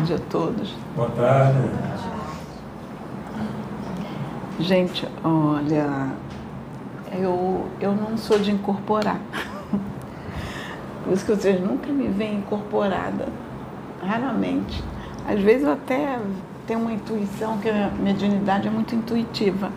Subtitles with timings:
[0.00, 0.74] Boa tarde a todos.
[0.96, 1.58] Boa tarde.
[4.58, 6.08] Gente, olha,
[7.12, 9.20] eu, eu não sou de incorporar.
[11.04, 13.28] Por isso que vocês nunca me veem incorporada.
[14.02, 14.82] Raramente.
[15.28, 16.18] Às vezes eu até
[16.66, 19.70] tenho uma intuição, que a mediunidade é muito intuitiva.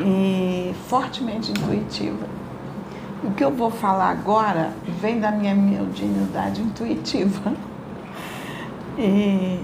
[0.00, 2.26] E fortemente intuitiva.
[3.22, 7.52] O que eu vou falar agora vem da minha mediunidade intuitiva.
[9.00, 9.60] E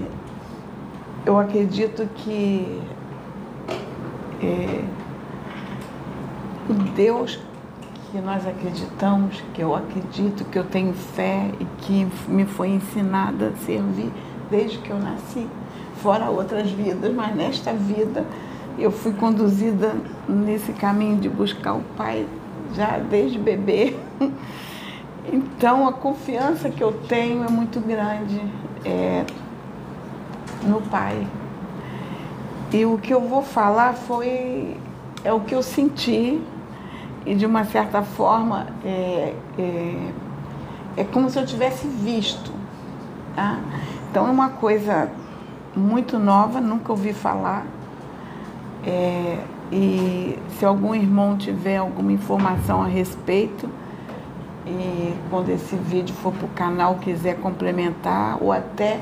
[1.27, 2.81] eu acredito que
[4.41, 4.85] é,
[6.71, 7.41] o Deus
[8.13, 13.49] que nós acreditamos, que eu acredito, que eu tenho fé e que me foi ensinada
[13.49, 14.13] a servir
[14.49, 15.49] desde que eu nasci,
[15.97, 18.25] fora outras vidas, mas nesta vida
[18.79, 19.97] eu fui conduzida
[20.29, 22.25] nesse caminho de buscar o Pai
[22.73, 23.97] já desde bebê.
[25.33, 28.41] Então a confiança que eu tenho é muito grande
[28.85, 29.25] é,
[30.63, 31.27] no Pai.
[32.73, 34.77] E o que eu vou falar foi
[35.23, 36.41] é o que eu senti
[37.25, 40.11] e de uma certa forma é, é,
[40.99, 42.53] é como se eu tivesse visto.
[43.35, 43.59] Tá?
[44.11, 45.11] Então é uma coisa
[45.75, 47.65] muito nova, nunca ouvi falar.
[48.87, 49.39] É,
[49.73, 53.69] e se algum irmão tiver alguma informação a respeito,
[54.67, 59.01] e quando esse vídeo for para o canal quiser complementar ou até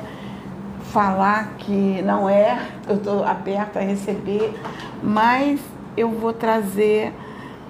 [0.92, 4.54] falar que não é, eu estou aberta a receber,
[5.02, 5.60] mas
[5.96, 7.12] eu vou trazer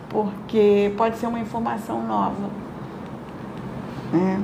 [0.08, 2.50] porque pode ser uma informação nova.
[4.12, 4.42] Né?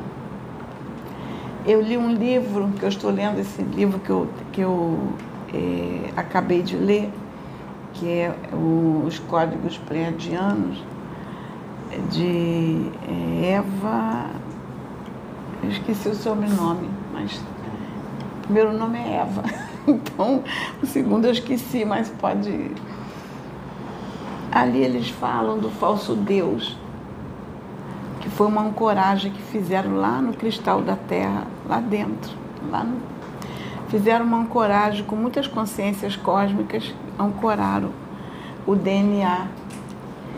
[1.67, 4.99] Eu li um livro, que eu estou lendo esse livro que eu, que eu
[5.53, 7.11] é, acabei de ler,
[7.93, 8.35] que é
[9.07, 10.83] Os Códigos Pleiadianos,
[12.11, 14.27] de é, Eva.
[15.63, 19.43] Eu esqueci o sobrenome, mas o primeiro nome é Eva.
[19.89, 20.45] Então,
[20.83, 22.73] o segundo eu esqueci, mas pode
[24.51, 26.77] Ali eles falam do falso Deus,
[28.21, 32.33] que foi uma ancoragem que fizeram lá no cristal da terra, lá dentro.
[32.71, 32.97] Lá no...
[33.89, 37.91] Fizeram uma ancoragem com muitas consciências cósmicas, ancoraram
[38.67, 39.47] o DNA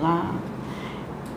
[0.00, 0.34] lá.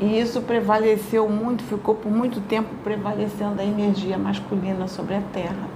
[0.04, 5.70] E isso prevaleceu muito, ficou por muito tempo prevalecendo a energia masculina sobre a Terra,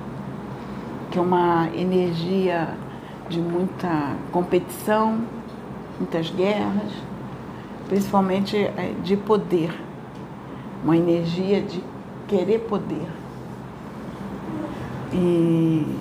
[1.10, 2.68] que é uma energia
[3.30, 5.22] de muita competição,
[5.98, 6.92] muitas guerras,
[7.88, 9.74] principalmente é, de poder,
[10.84, 11.82] uma energia de
[12.28, 13.08] querer poder.
[15.14, 16.00] E,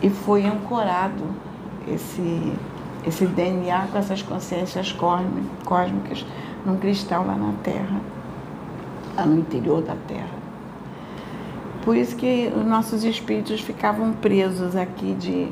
[0.00, 1.24] e foi ancorado
[1.88, 2.52] esse,
[3.06, 4.92] esse DNA com essas consciências
[5.64, 6.26] cósmicas
[6.64, 8.00] num cristal lá na Terra,
[9.16, 10.36] lá no interior da Terra.
[11.84, 15.48] Por isso que os nossos espíritos ficavam presos aqui de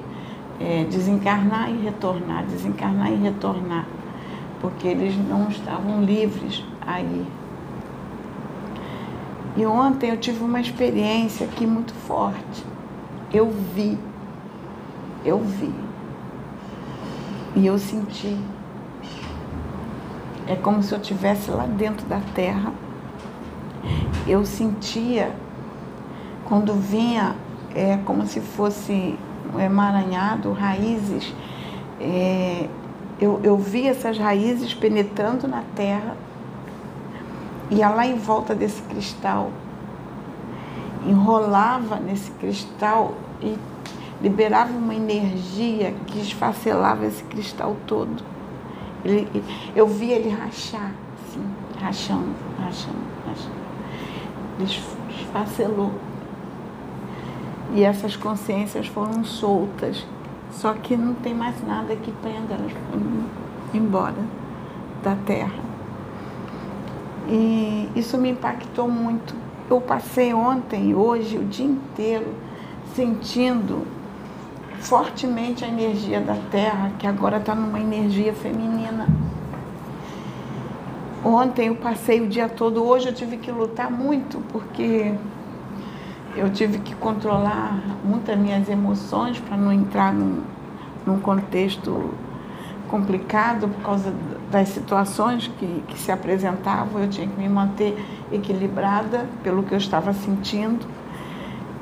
[0.61, 3.87] é, desencarnar e retornar, desencarnar e retornar,
[4.61, 7.25] porque eles não estavam livres aí.
[9.57, 12.65] E ontem eu tive uma experiência aqui muito forte.
[13.33, 13.97] Eu vi,
[15.25, 15.73] eu vi,
[17.57, 18.37] e eu senti.
[20.47, 22.73] É como se eu estivesse lá dentro da terra.
[24.27, 25.35] Eu sentia
[26.45, 27.35] quando vinha,
[27.75, 29.19] é como se fosse
[29.59, 31.33] emaranhado, raízes.
[32.01, 32.69] É,
[33.21, 36.17] eu, eu vi essas raízes penetrando na terra,
[37.71, 39.51] ia lá em volta desse cristal,
[41.07, 43.57] enrolava nesse cristal e
[44.25, 48.25] liberava uma energia que esfacelava esse cristal todo.
[49.05, 49.45] Ele,
[49.77, 50.93] eu vi ele rachar,
[51.23, 51.47] assim,
[51.79, 52.97] rachando, rachando,
[53.27, 53.55] rachando.
[54.59, 54.71] Ele
[55.21, 55.93] esfacelou.
[57.75, 60.07] E essas consciências foram soltas.
[60.51, 63.25] Só que não tem mais nada que prenda, elas foram
[63.75, 64.25] embora
[65.03, 65.63] da Terra.
[67.29, 69.35] E isso me impactou muito.
[69.69, 72.33] Eu passei ontem hoje o dia inteiro
[72.95, 73.87] sentindo
[74.85, 79.09] fortemente a energia da Terra, que agora está numa energia feminina.
[81.25, 85.15] Ontem eu passei o dia todo, hoje eu tive que lutar muito, porque
[86.37, 90.43] eu tive que controlar muitas minhas emoções para não entrar num,
[91.07, 92.11] num contexto
[92.89, 94.13] complicado por causa
[94.51, 97.01] das situações que, que se apresentavam.
[97.01, 97.97] Eu tinha que me manter
[98.31, 100.87] equilibrada pelo que eu estava sentindo.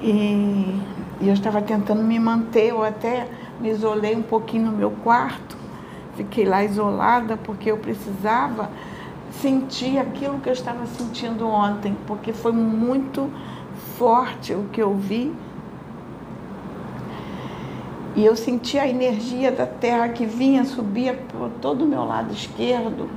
[0.00, 0.80] E,
[1.22, 3.28] e eu estava tentando me manter, eu até
[3.60, 5.56] me isolei um pouquinho no meu quarto,
[6.16, 8.68] fiquei lá isolada porque eu precisava
[9.30, 13.30] sentir aquilo que eu estava sentindo ontem, porque foi muito
[13.96, 15.32] forte o que eu vi.
[18.16, 22.32] E eu senti a energia da terra que vinha, subia por todo o meu lado
[22.32, 23.08] esquerdo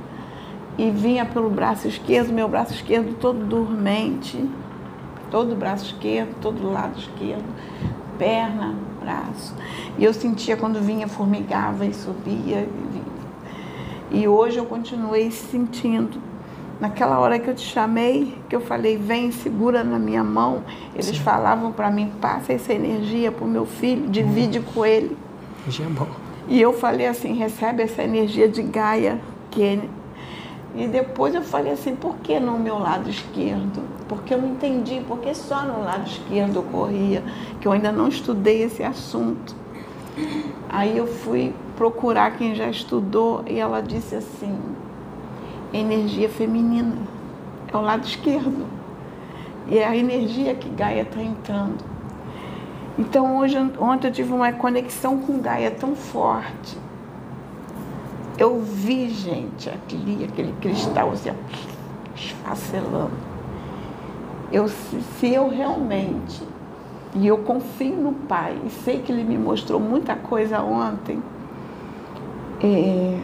[0.78, 4.48] e vinha pelo braço esquerdo, meu braço esquerdo todo dormente,
[5.30, 7.44] todo o braço esquerdo, todo o lado esquerdo,
[8.18, 9.54] perna, braço.
[9.98, 12.60] E eu sentia quando vinha, formigava e subia.
[12.60, 14.22] E, vinha.
[14.22, 16.20] e hoje eu continuei sentindo
[16.80, 20.62] naquela hora que eu te chamei, que eu falei, vem, segura na minha mão,
[20.94, 21.22] eles Sim.
[21.22, 24.64] falavam para mim, passa essa energia para o meu filho, divide hum.
[24.74, 25.16] com ele.
[25.62, 26.26] Energia boa.
[26.48, 29.20] E eu falei assim, recebe essa energia de Gaia,
[29.50, 29.90] que ele...
[30.76, 33.82] E depois eu falei assim, por que no meu lado esquerdo?
[34.06, 37.24] Porque eu não entendi, porque só no lado esquerdo ocorria,
[37.60, 39.56] que eu ainda não estudei esse assunto.
[40.68, 44.54] Aí eu fui procurar quem já estudou e ela disse assim,
[45.72, 46.96] energia feminina,
[47.72, 48.66] é o lado esquerdo.
[49.68, 51.82] E é a energia que Gaia está entrando.
[52.98, 56.78] Então hoje, ontem eu tive uma conexão com Gaia tão forte.
[58.38, 61.30] Eu vi, gente, aquele, aquele cristal assim,
[62.14, 63.10] esfacelando.
[64.52, 66.42] Eu, se eu realmente,
[67.14, 71.22] e eu confio no Pai, e sei que Ele me mostrou muita coisa ontem,
[72.62, 73.18] é,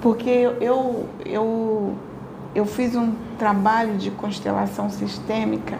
[0.00, 0.30] porque
[0.60, 1.94] eu, eu,
[2.54, 5.78] eu fiz um trabalho de constelação sistêmica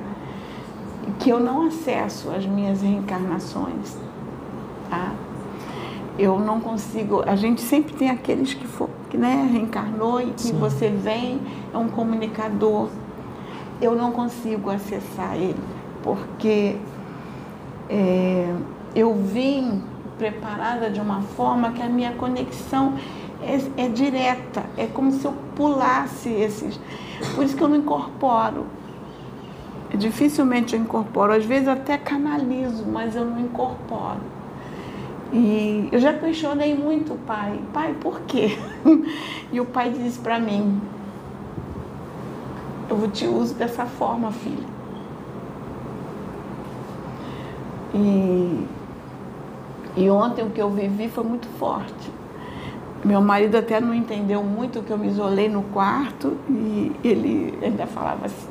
[1.19, 3.97] que eu não acesso as minhas reencarnações.
[4.91, 5.13] Tá?
[6.19, 7.23] Eu não consigo.
[7.27, 10.59] A gente sempre tem aqueles que, for, que né, reencarnou e que Sim.
[10.59, 11.41] você vem,
[11.73, 12.89] é um comunicador.
[13.81, 15.59] Eu não consigo acessar ele,
[16.03, 16.77] porque
[17.89, 18.55] é,
[18.95, 19.83] eu vim
[20.19, 22.95] preparada de uma forma que a minha conexão
[23.43, 26.79] é, é direta, é como se eu pulasse esses.
[27.35, 28.67] Por isso que eu não incorporo.
[29.95, 34.32] Dificilmente eu incorporo, às vezes até canalizo, mas eu não incorporo.
[35.33, 38.59] E eu já questionei muito o pai, pai, por quê?
[39.51, 40.81] E o pai disse para mim,
[42.89, 44.67] eu te uso dessa forma, filha.
[47.95, 48.67] E,
[49.97, 52.11] e ontem o que eu vivi foi muito forte.
[53.05, 57.87] Meu marido até não entendeu muito que eu me isolei no quarto e ele ainda
[57.87, 58.49] falava assim,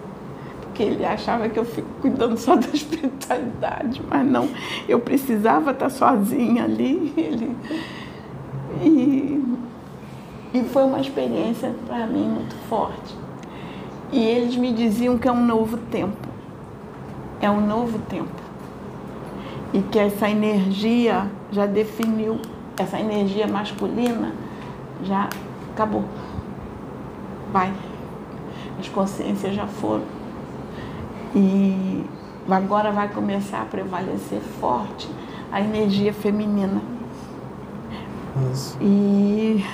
[0.71, 4.49] porque ele achava que eu fico cuidando só da espiritualidade, mas não,
[4.87, 7.13] eu precisava estar sozinha ali.
[7.17, 7.55] Ele,
[8.81, 9.43] e,
[10.53, 13.15] e foi uma experiência para mim muito forte.
[14.13, 16.27] E eles me diziam que é um novo tempo.
[17.41, 18.41] É um novo tempo.
[19.73, 22.39] E que essa energia já definiu
[22.77, 24.31] essa energia masculina
[25.03, 25.29] já
[25.73, 26.05] acabou.
[27.51, 27.73] Vai.
[28.79, 30.20] As consciências já foram.
[31.35, 32.03] E
[32.49, 35.09] agora vai começar a prevalecer forte
[35.51, 36.81] a energia feminina.
[38.51, 38.77] Isso.
[38.81, 39.65] E,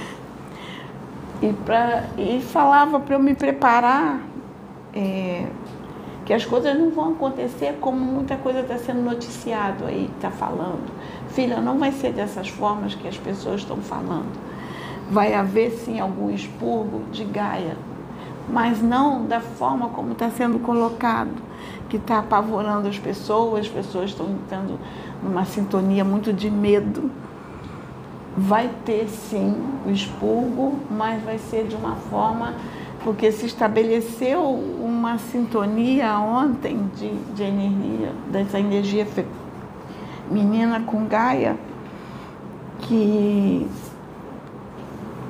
[1.41, 4.21] e, pra, e falava para eu me preparar
[4.93, 5.47] é,
[6.25, 10.91] que as coisas não vão acontecer como muita coisa está sendo noticiado aí, está falando.
[11.29, 14.31] Filha, não vai ser dessas formas que as pessoas estão falando.
[15.09, 17.77] Vai haver sim algum expurgo de Gaia,
[18.49, 21.31] mas não da forma como está sendo colocado,
[21.89, 24.79] que está apavorando as pessoas, as pessoas estão entrando
[25.23, 27.09] numa sintonia muito de medo.
[28.37, 32.53] Vai ter sim o expurgo, mas vai ser de uma forma
[33.03, 39.07] porque se estabeleceu uma sintonia ontem de, de energia, dessa energia
[40.29, 41.57] feminina com Gaia,
[42.79, 43.65] que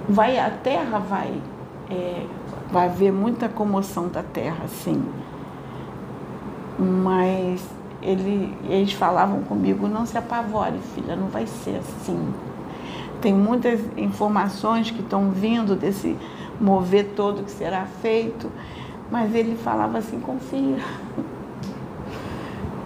[0.09, 1.33] vai, a Terra vai,
[1.89, 2.25] é,
[2.71, 5.03] vai haver muita comoção da Terra, sim.
[6.77, 7.65] Mas
[8.01, 12.33] ele, eles falavam comigo, não se apavore, filha, não vai ser assim.
[13.21, 16.15] Tem muitas informações que estão vindo desse
[16.59, 18.51] mover todo que será feito,
[19.09, 20.77] mas ele falava assim, confia.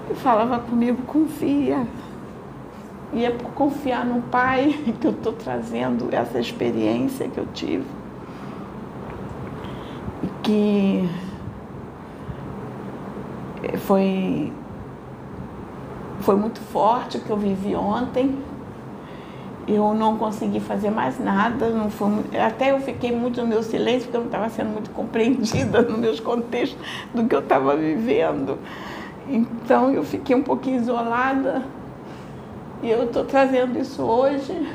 [0.07, 1.85] Ele falava comigo, confia.
[3.13, 8.00] E é por confiar no Pai que eu estou trazendo essa experiência que eu tive.
[10.43, 11.07] Que
[13.79, 14.51] foi,
[16.21, 18.37] foi muito forte o que eu vivi ontem
[19.67, 24.03] eu não consegui fazer mais nada, não foi, até eu fiquei muito no meu silêncio,
[24.03, 26.79] porque eu não estava sendo muito compreendida nos meus contextos
[27.13, 28.57] do que eu estava vivendo.
[29.29, 31.63] Então eu fiquei um pouquinho isolada
[32.81, 34.67] e eu estou trazendo isso hoje.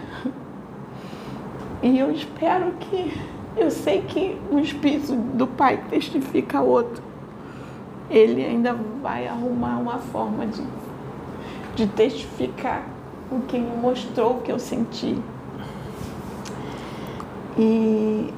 [1.82, 3.12] E eu espero que,
[3.56, 7.02] eu sei que o Espírito do Pai testifica outro.
[8.08, 10.62] ele ainda vai arrumar uma forma de,
[11.74, 12.84] de testificar
[13.30, 15.18] o que me mostrou o que eu senti.
[17.58, 18.32] E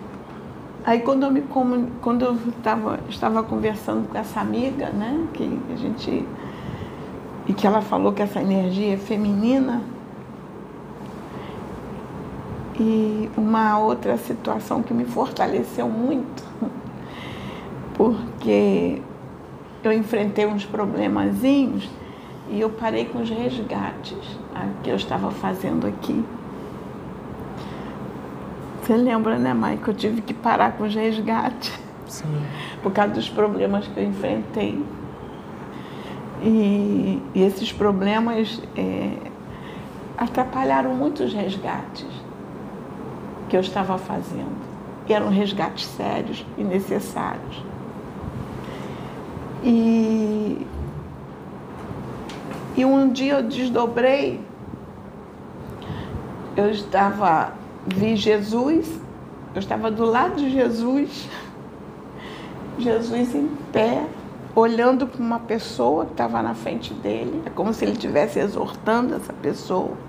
[0.85, 1.43] aí quando eu me
[2.01, 6.25] quando eu tava, estava conversando com essa amiga, né, que a gente
[7.47, 9.83] e que ela falou que essa energia é feminina,
[12.79, 16.45] e uma outra situação que me fortaleceu muito,
[17.95, 19.03] porque
[19.83, 21.89] eu enfrentei uns problemazinhos
[22.49, 24.17] e eu parei com os resgates
[24.83, 26.25] que eu estava fazendo aqui.
[28.83, 31.79] Você lembra, né, que eu tive que parar com os resgates?
[32.07, 32.25] Sim.
[32.83, 34.83] Por causa dos problemas que eu enfrentei.
[36.41, 39.11] E, e esses problemas é,
[40.17, 42.07] atrapalharam muito os resgates
[43.49, 44.57] que eu estava fazendo.
[45.09, 47.65] Eram resgates sérios e necessários.
[49.65, 50.67] E,
[52.77, 54.41] e um dia eu desdobrei,
[56.57, 57.53] eu estava,
[57.87, 59.01] vi Jesus,
[59.55, 61.29] eu estava do lado de Jesus,
[62.79, 64.07] Jesus em pé,
[64.55, 69.15] olhando para uma pessoa que estava na frente dele, é como se ele estivesse exortando
[69.15, 70.08] essa pessoa.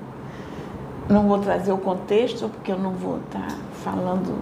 [1.09, 3.49] Não vou trazer o contexto, porque eu não vou estar
[3.83, 4.39] falando.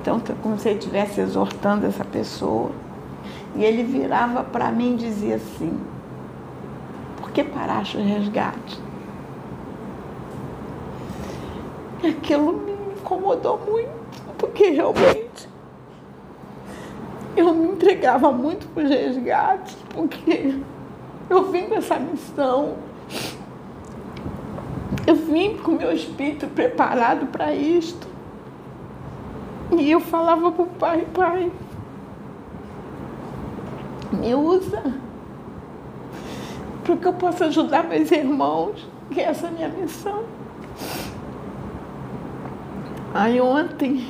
[0.00, 2.70] Então, como se ele estivesse exortando essa pessoa.
[3.56, 5.76] E ele virava para mim e dizia assim:
[7.16, 8.80] Por que paraste o resgate?
[12.04, 13.90] E aquilo me incomodou muito,
[14.38, 15.48] porque realmente
[17.36, 20.54] eu me entregava muito para os resgates, porque
[21.28, 22.74] eu vim com essa missão.
[25.08, 28.06] Eu vim com meu espírito preparado para isto.
[29.78, 31.50] E eu falava para o pai, pai,
[34.12, 34.82] me usa
[36.84, 40.24] para que eu possa ajudar meus irmãos, que essa é a minha missão.
[43.14, 44.06] Aí ontem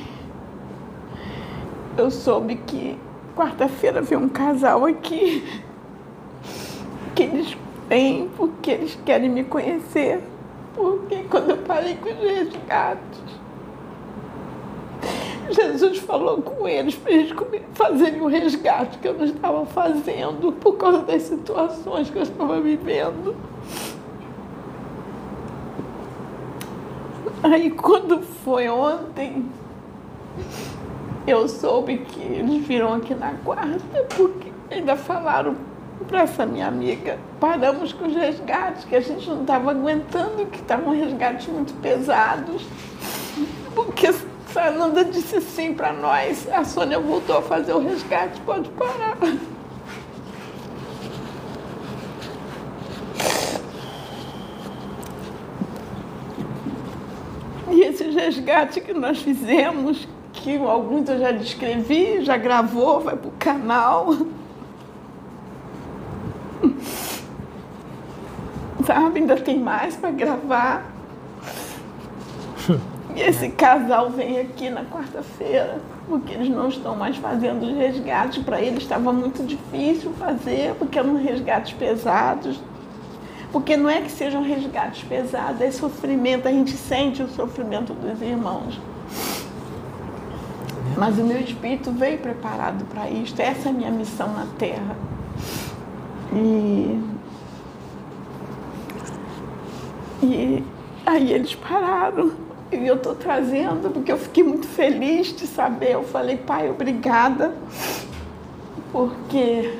[1.97, 2.99] eu soube que
[3.37, 5.63] quarta-feira veio um casal aqui
[7.15, 10.28] que eles vêm porque eles querem me conhecer.
[10.79, 13.21] Porque quando eu parei com os resgates,
[15.51, 17.33] Jesus falou com eles para eles
[17.73, 22.61] fazerem o resgate que eu não estava fazendo por causa das situações que eu estava
[22.61, 23.35] vivendo.
[27.43, 29.51] Aí quando foi ontem,
[31.27, 35.57] eu soube que eles viram aqui na quarta, porque ainda falaram
[36.05, 40.59] para essa minha amiga, paramos com os resgates, que a gente não estava aguentando, que
[40.59, 42.65] estavam resgates muito pesados.
[43.75, 44.11] Porque
[44.47, 46.47] Fernanda disse sim para nós.
[46.51, 49.17] A Sônia voltou a fazer o resgate, pode parar.
[57.71, 63.27] E esse resgate que nós fizemos, que alguns eu já descrevi, já gravou, vai para
[63.27, 64.15] o canal.
[68.85, 70.85] Sabe, ainda tem mais para gravar.
[73.15, 78.43] E esse casal vem aqui na quarta-feira, porque eles não estão mais fazendo os resgates.
[78.43, 82.61] Para eles estava muito difícil fazer, porque eram resgates pesados.
[83.51, 88.21] Porque não é que sejam resgates pesados, é sofrimento, a gente sente o sofrimento dos
[88.21, 88.79] irmãos.
[90.95, 94.95] Mas o meu espírito veio preparado para isto, essa é a minha missão na Terra.
[96.33, 96.99] E,
[100.23, 100.63] e
[101.05, 102.31] aí eles pararam.
[102.71, 105.93] E eu estou trazendo porque eu fiquei muito feliz de saber.
[105.93, 107.53] Eu falei, pai, obrigada,
[108.91, 109.73] porque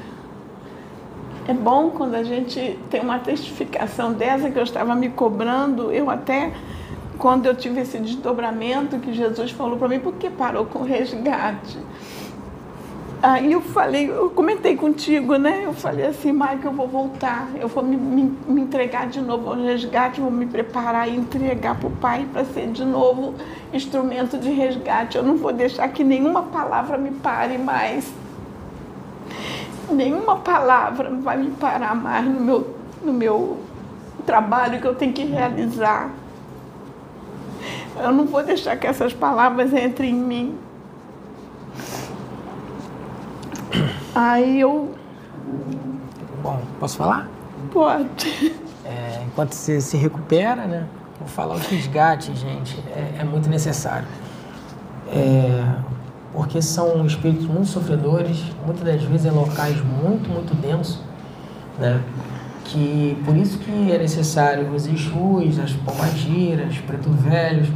[1.47, 5.91] é bom quando a gente tem uma testificação dessa que eu estava me cobrando.
[5.91, 6.51] Eu até,
[7.17, 11.77] quando eu tive esse desdobramento que Jesus falou para mim, por que parou com resgate?
[13.21, 15.63] Aí eu falei, eu comentei contigo, né?
[15.65, 19.49] Eu falei assim, Mike, eu vou voltar, eu vou me, me, me entregar de novo
[19.49, 23.35] ao resgate, vou me preparar e entregar para o pai para ser de novo
[23.73, 25.17] instrumento de resgate.
[25.17, 28.09] Eu não vou deixar que nenhuma palavra me pare mais.
[29.91, 33.57] Nenhuma palavra vai me parar mais no meu, no meu
[34.25, 36.09] trabalho que eu tenho que realizar.
[38.01, 40.68] Eu não vou deixar que essas palavras entrem em mim.
[44.21, 44.93] Aí eu.
[46.43, 47.29] Bom, posso falar?
[47.71, 48.53] Pode.
[48.83, 50.87] É, enquanto você se recupera, né?
[51.17, 52.83] Vou falar o resgate, gente.
[52.93, 54.05] É, é muito necessário.
[55.07, 55.63] É,
[56.33, 60.99] porque são espíritos muito sofredores, muitas das vezes em locais muito, muito densos,
[61.79, 62.01] né?
[62.65, 67.69] Que por isso que é necessário os Exus, as pombagiras, preto velhos,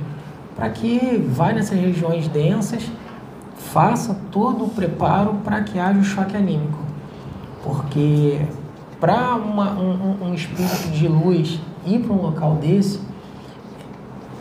[0.57, 2.83] para que vá nessas regiões densas,
[3.73, 6.77] faça todo o preparo para que haja o choque anímico.
[7.63, 8.39] Porque
[8.99, 12.99] para um, um espírito de luz ir para um local desse,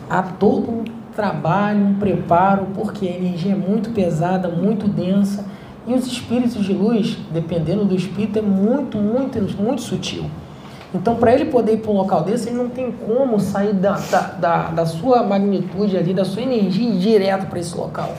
[0.07, 0.83] há todo um
[1.15, 5.43] trabalho, um preparo, porque a energia é muito pesada, muito densa.
[5.87, 10.29] E os espíritos de luz, dependendo do espírito, é muito, muito, muito sutil.
[10.93, 13.93] Então, para ele poder ir para um local desse, ele não tem como sair da,
[13.93, 18.13] da, da, da sua magnitude ali, da sua energia e ir direto para esse local.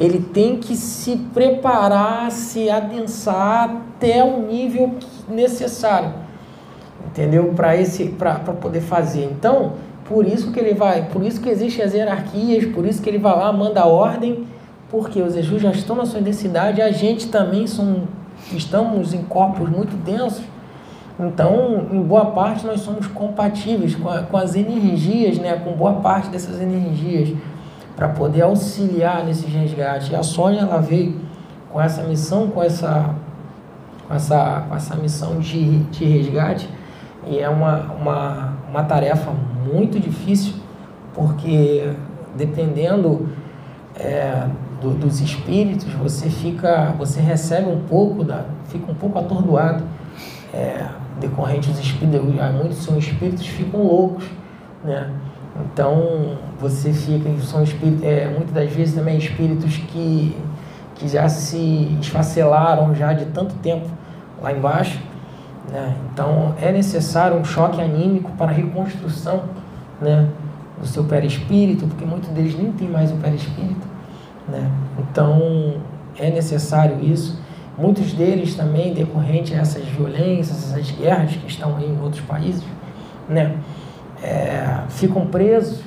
[0.00, 4.94] Ele tem que se preparar, se adensar até o nível
[5.28, 6.14] necessário,
[7.06, 7.52] entendeu?
[7.54, 9.24] Para esse, para poder fazer.
[9.30, 9.74] Então,
[10.06, 13.18] por isso que ele vai, por isso que existem as hierarquias, por isso que ele
[13.18, 14.46] vai lá, manda ordem,
[14.88, 18.08] porque os Exus já estão na sua densidade, a gente também são,
[18.52, 20.42] estamos em corpos muito densos,
[21.22, 25.94] então, em boa parte, nós somos compatíveis com, a, com as energias, né, com boa
[25.94, 27.36] parte dessas energias,
[28.00, 30.08] para poder auxiliar nesses resgates.
[30.08, 31.20] E a Sônia, ela veio
[31.70, 33.14] com essa missão, com essa,
[34.08, 36.66] com essa, com essa missão de, de resgate,
[37.26, 39.30] e é uma, uma, uma tarefa
[39.70, 40.54] muito difícil,
[41.12, 41.92] porque
[42.34, 43.28] dependendo
[43.94, 44.46] é,
[44.80, 49.84] do, dos espíritos, você fica, você recebe um pouco, da, fica um pouco atordoado,
[50.54, 50.86] é,
[51.20, 52.22] decorrente dos espíritos,
[52.54, 54.24] muitos são espíritos ficam loucos,
[54.82, 55.10] né?
[55.66, 60.36] Então você fica, são espíritos, é, muitas das vezes também espíritos que,
[60.96, 63.88] que já se esfacelaram já de tanto tempo
[64.42, 65.00] lá embaixo
[65.70, 65.94] né?
[66.12, 69.44] Então é necessário um choque anímico para a reconstrução
[70.00, 70.28] né,
[70.78, 73.86] do seu perispírito, porque muitos deles nem têm mais o perispírito.
[74.48, 74.70] Né?
[74.98, 75.74] Então
[76.18, 77.40] é necessário isso.
[77.78, 82.62] Muitos deles também, decorrente a essas violências, essas guerras que estão aí em outros países,
[83.28, 83.56] né,
[84.22, 85.80] é, ficam presos,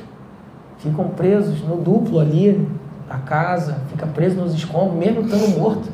[0.83, 2.67] ficam presos no duplo ali
[3.07, 5.89] da casa, fica preso nos escombros, mesmo estando morto,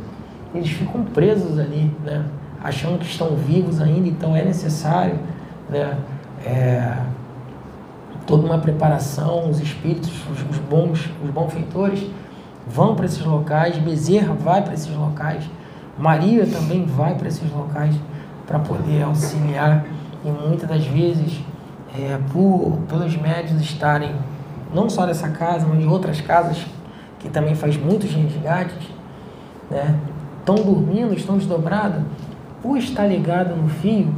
[0.53, 2.25] eles ficam presos ali, né?
[2.63, 5.17] achando que estão vivos ainda, então é necessário
[5.69, 5.97] né,
[6.45, 6.97] é,
[8.25, 12.09] toda uma preparação, os espíritos, os, os bons, os benfeitores
[12.67, 15.43] vão para esses locais, Bezerra vai para esses locais,
[15.97, 17.95] Maria também vai para esses locais
[18.45, 19.85] para poder auxiliar
[20.25, 21.39] e muitas das vezes
[21.97, 24.13] é, por, pelos médios estarem
[24.73, 26.65] não só dessa casa, mas de outras casas
[27.19, 28.87] que também faz muitos resgates,
[29.69, 29.99] né?
[30.39, 32.01] Estão dormindo, estão desdobrados,
[32.61, 34.13] por estar ligado no fio,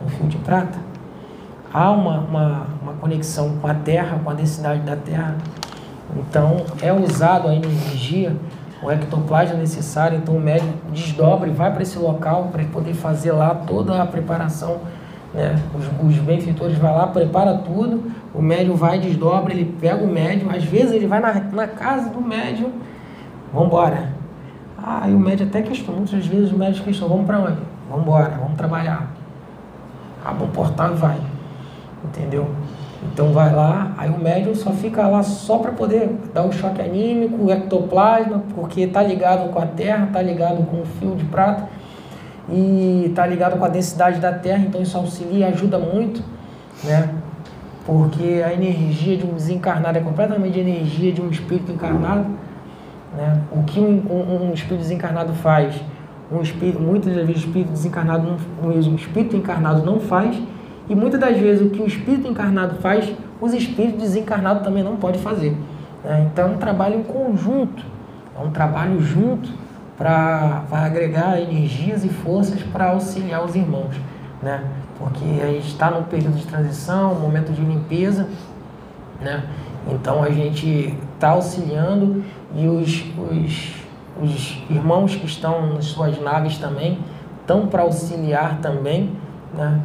[0.00, 0.78] no fio de prata,
[1.72, 5.36] há uma, uma, uma conexão com a Terra, com a densidade da Terra.
[6.16, 8.36] Então, é usado a energia,
[8.82, 13.32] o ectoplasma necessário, então o médico desdobra e vai para esse local para poder fazer
[13.32, 14.80] lá toda a preparação.
[15.34, 15.58] Né?
[15.74, 20.50] Os, os benfeitores vão lá, prepara tudo, o médium vai, desdobra, ele pega o médium,
[20.50, 22.70] às vezes ele vai na, na casa do médium,
[23.52, 24.22] vamos embora
[24.84, 27.58] ah, e o médico até questiona, muitas vezes o médico questiona, vamos para onde?
[27.88, 29.12] Vamos embora, vamos trabalhar.
[30.24, 31.18] Abre um portal e vai.
[32.04, 32.50] Entendeu?
[33.12, 36.80] Então vai lá, aí o médium só fica lá só para poder dar o choque
[36.80, 41.24] anímico, o ectoplasma, porque tá ligado com a terra, tá ligado com o fio de
[41.26, 41.68] prata
[42.48, 46.22] e tá ligado com a densidade da terra, então isso auxilia, ajuda muito,
[46.84, 47.08] né?
[47.84, 52.26] Porque a energia de um desencarnado é completamente a energia de um espírito encarnado.
[53.16, 53.40] Né?
[53.50, 55.74] O que um, um, um, espírito desencarnado faz,
[56.30, 60.40] um espírito, muitas das vezes o espírito desencarnado não, um espírito encarnado não faz,
[60.88, 64.96] e muitas das vezes o que o espírito encarnado faz, os espíritos desencarnados também não
[64.96, 65.56] podem fazer.
[66.04, 66.28] Né?
[66.32, 67.84] Então é um trabalho em conjunto,
[68.38, 69.50] é um trabalho junto
[70.02, 73.94] para agregar energias e forças para auxiliar os irmãos.
[74.42, 74.60] Né?
[74.98, 78.28] Porque a gente está num período de transição, um momento de limpeza,
[79.20, 79.44] né?
[79.86, 83.74] Então a gente está auxiliando e os, os,
[84.20, 86.98] os irmãos que estão nas suas naves também
[87.40, 89.12] estão para auxiliar também,
[89.54, 89.80] né?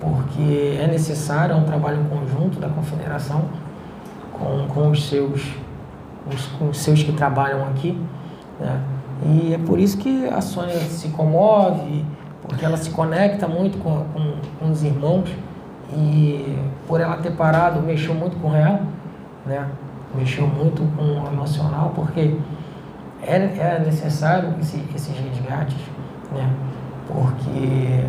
[0.00, 3.46] porque é necessário, é um trabalho conjunto da confederação
[4.32, 5.42] com, com, os, seus,
[6.32, 8.00] os, com os seus que trabalham aqui.
[8.60, 8.80] Né?
[9.24, 12.04] E é por isso que a Sônia se comove,
[12.42, 15.30] porque ela se conecta muito com, com, com os irmãos
[15.92, 18.82] e por ela ter parado, mexeu muito com ela,
[19.44, 19.66] né?
[20.14, 22.36] mexeu muito com o emocional, porque
[23.22, 25.78] era, era necessário esse, esses resgates,
[26.32, 26.50] né?
[27.06, 28.04] porque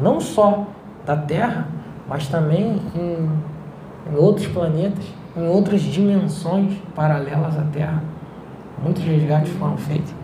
[0.00, 0.66] não só
[1.04, 1.68] da Terra,
[2.08, 3.30] mas também em,
[4.12, 5.04] em outros planetas,
[5.36, 8.02] em outras dimensões paralelas à Terra.
[8.82, 10.17] Muitos resgates foram feitos.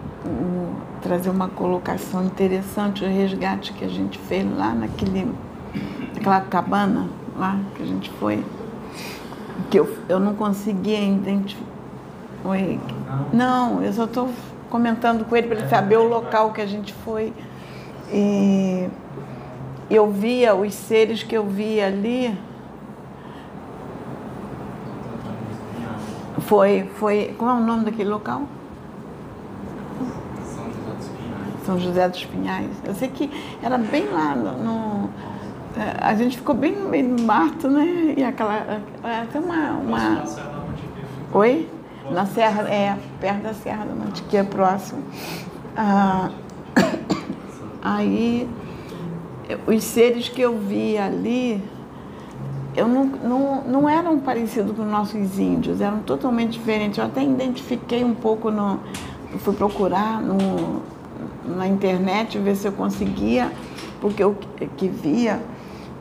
[1.03, 5.31] Trazer uma colocação interessante, o resgate que a gente fez lá naquele,
[6.15, 8.45] naquela cabana lá que a gente foi,
[9.71, 11.75] que eu, eu não conseguia identificar.
[13.33, 14.31] Não, eu só estou
[14.71, 17.33] comentando com ele para ele saber o local que a gente foi.
[18.13, 18.89] E
[19.91, 22.37] eu via os seres que eu via ali.
[26.41, 27.35] Foi, foi.
[27.39, 28.43] Qual é o nome daquele local?
[31.65, 32.71] São José dos Pinhais.
[32.85, 33.31] Eu sei que
[33.63, 35.11] era bem lá no, no
[36.01, 38.15] a gente ficou bem no meio do mato, né?
[38.17, 38.81] E aquela.
[39.03, 39.73] Até uma.
[39.73, 40.25] uma...
[41.33, 41.69] Oi?
[42.11, 45.03] Na Serra, é, perto da Serra da Mantiqueira, próximo.
[45.77, 46.31] Ah,
[47.83, 48.49] aí,
[49.67, 51.63] os seres que eu vi ali,
[52.77, 56.99] eu não, não, não eram parecidos com os nossos índios, eram totalmente diferentes.
[56.99, 58.79] Eu até identifiquei um pouco, no,
[59.39, 60.83] fui procurar no,
[61.47, 63.51] na internet, ver se eu conseguia,
[64.01, 64.37] porque eu
[64.77, 65.41] que via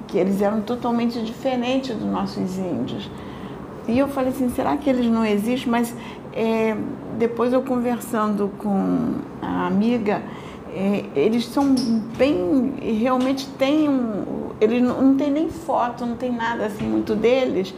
[0.07, 3.09] que eles eram totalmente diferentes dos nossos índios.
[3.87, 5.69] E eu falei assim, será que eles não existem?
[5.69, 5.93] Mas
[6.31, 6.75] é,
[7.17, 10.21] depois eu conversando com a amiga,
[10.73, 11.75] é, eles são
[12.17, 17.15] bem, realmente tem um, eles não, não tem nem foto, não tem nada assim muito
[17.15, 17.73] deles.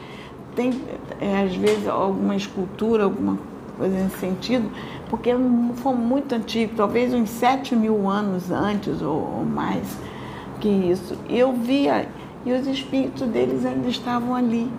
[0.56, 0.74] Tem
[1.20, 3.38] é, às vezes alguma escultura, alguma
[3.78, 4.70] coisa nesse sentido,
[5.10, 5.32] porque
[5.76, 9.98] foi muito antigo, talvez uns 7 mil anos antes ou, mais
[10.60, 11.18] que isso.
[11.30, 12.08] Eu via
[12.46, 14.72] e os espíritos deles ainda estavam ali.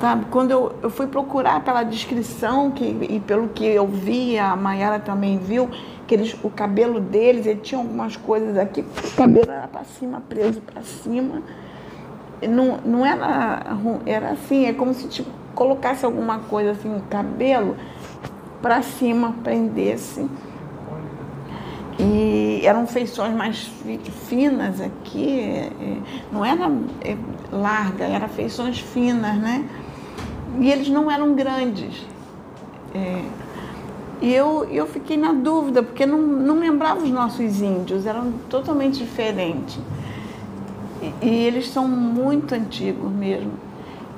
[0.00, 0.26] Sabe?
[0.30, 4.98] Quando eu, eu fui procurar pela descrição que, e pelo que eu vi, a Mayara
[4.98, 5.70] também viu,
[6.06, 10.22] que eles, o cabelo deles, ele tinha algumas coisas aqui, o cabelo era para cima,
[10.28, 11.42] preso para cima.
[12.46, 13.62] Não, não era,
[14.04, 17.74] era assim, é como se tipo, colocasse alguma coisa assim, o cabelo
[18.60, 20.26] para cima, prendesse.
[21.98, 23.70] E eram feições mais
[24.28, 25.70] finas aqui, é,
[26.30, 26.70] não era
[27.02, 27.16] é,
[27.50, 29.64] larga, eram feições finas, né?
[30.60, 32.04] E eles não eram grandes.
[32.94, 33.22] É,
[34.20, 38.98] e eu, eu fiquei na dúvida, porque não, não lembrava os nossos índios, eram totalmente
[38.98, 39.78] diferentes.
[41.02, 43.52] E, e eles são muito antigos mesmo.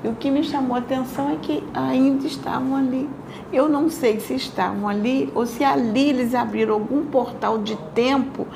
[0.03, 3.09] E o que me chamou a atenção é que ainda estavam ali.
[3.51, 8.47] Eu não sei se estavam ali ou se ali eles abriram algum portal de tempo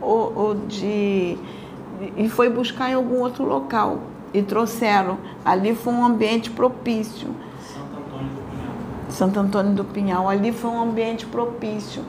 [0.00, 1.38] ou, ou de
[2.16, 4.00] e foi buscar em algum outro local
[4.32, 5.18] e trouxeram.
[5.44, 7.28] Ali foi um ambiente propício.
[7.60, 8.74] Santo Antônio do Pinhal.
[9.08, 10.28] Santo Antônio do Pinhal.
[10.28, 12.02] Ali foi um ambiente propício.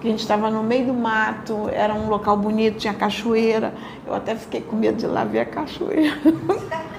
[0.00, 3.74] Que a gente estava no meio do mato, era um local bonito, tinha cachoeira.
[4.06, 6.16] Eu até fiquei com medo de ir lá ver a cachoeira.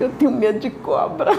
[0.00, 1.32] Eu tenho medo de cobra.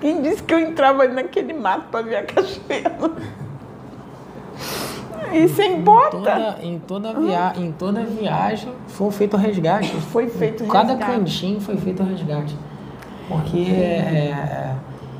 [0.00, 2.96] Quem disse que eu entrava ali naquele mato para ver a cachoeira?
[5.32, 6.10] E sem bota.
[6.18, 9.88] Toda, em, toda via, em toda viagem foi feito o resgate.
[10.12, 11.12] Foi feito o Cada resgate.
[11.12, 12.56] cantinho foi feito o resgate.
[13.28, 14.74] Porque é,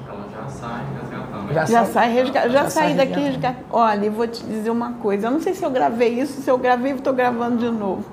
[0.06, 1.52] Ela já sai resgatando.
[1.52, 3.64] Já Já sai- sai resga- já, já saí sai daqui resgatando.
[3.72, 5.26] Olha, vou te dizer uma coisa.
[5.26, 8.04] Eu não sei se eu gravei isso, se eu gravei, estou gravando de novo.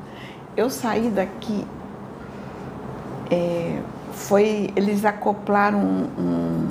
[0.58, 1.66] Eu saí daqui.
[3.34, 6.70] É, foi, eles acoplaram um,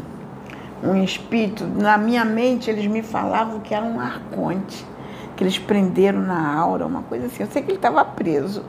[0.84, 1.66] um, um espírito.
[1.66, 4.86] Na minha mente, eles me falavam que era um arconte,
[5.36, 7.42] que eles prenderam na aura, uma coisa assim.
[7.42, 8.64] Eu sei que ele estava preso.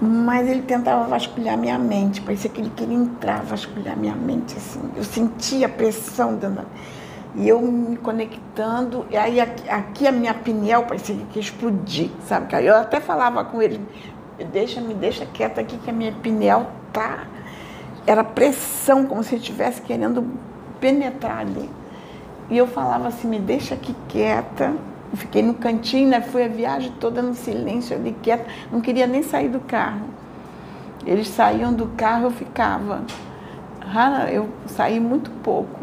[0.00, 4.82] Mas ele tentava vasculhar minha mente, parecia que ele queria entrar, vasculhar minha mente, assim.
[4.94, 6.64] Eu sentia a pressão dentro da...
[7.34, 12.46] E eu me conectando, e aí aqui, aqui a minha pineal parecia que explodir, sabe?
[12.64, 13.78] Eu até falava com ele,
[14.44, 17.24] deixa, me deixa quieta aqui que a minha pineal tá...
[18.06, 20.24] Era pressão, como se estivesse querendo
[20.78, 21.68] penetrar ali.
[22.48, 24.74] E eu falava assim, me deixa aqui quieta.
[25.14, 26.20] Fiquei no cantinho, né?
[26.20, 28.46] Fui a viagem toda no silêncio ali, quieta.
[28.70, 30.06] Não queria nem sair do carro.
[31.04, 33.02] Eles saíam do carro, eu ficava.
[34.30, 35.80] Eu saí muito pouco.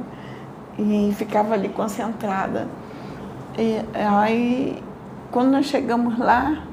[0.79, 2.69] E ficava ali concentrada.
[3.57, 4.81] E aí,
[5.29, 6.63] quando nós chegamos lá,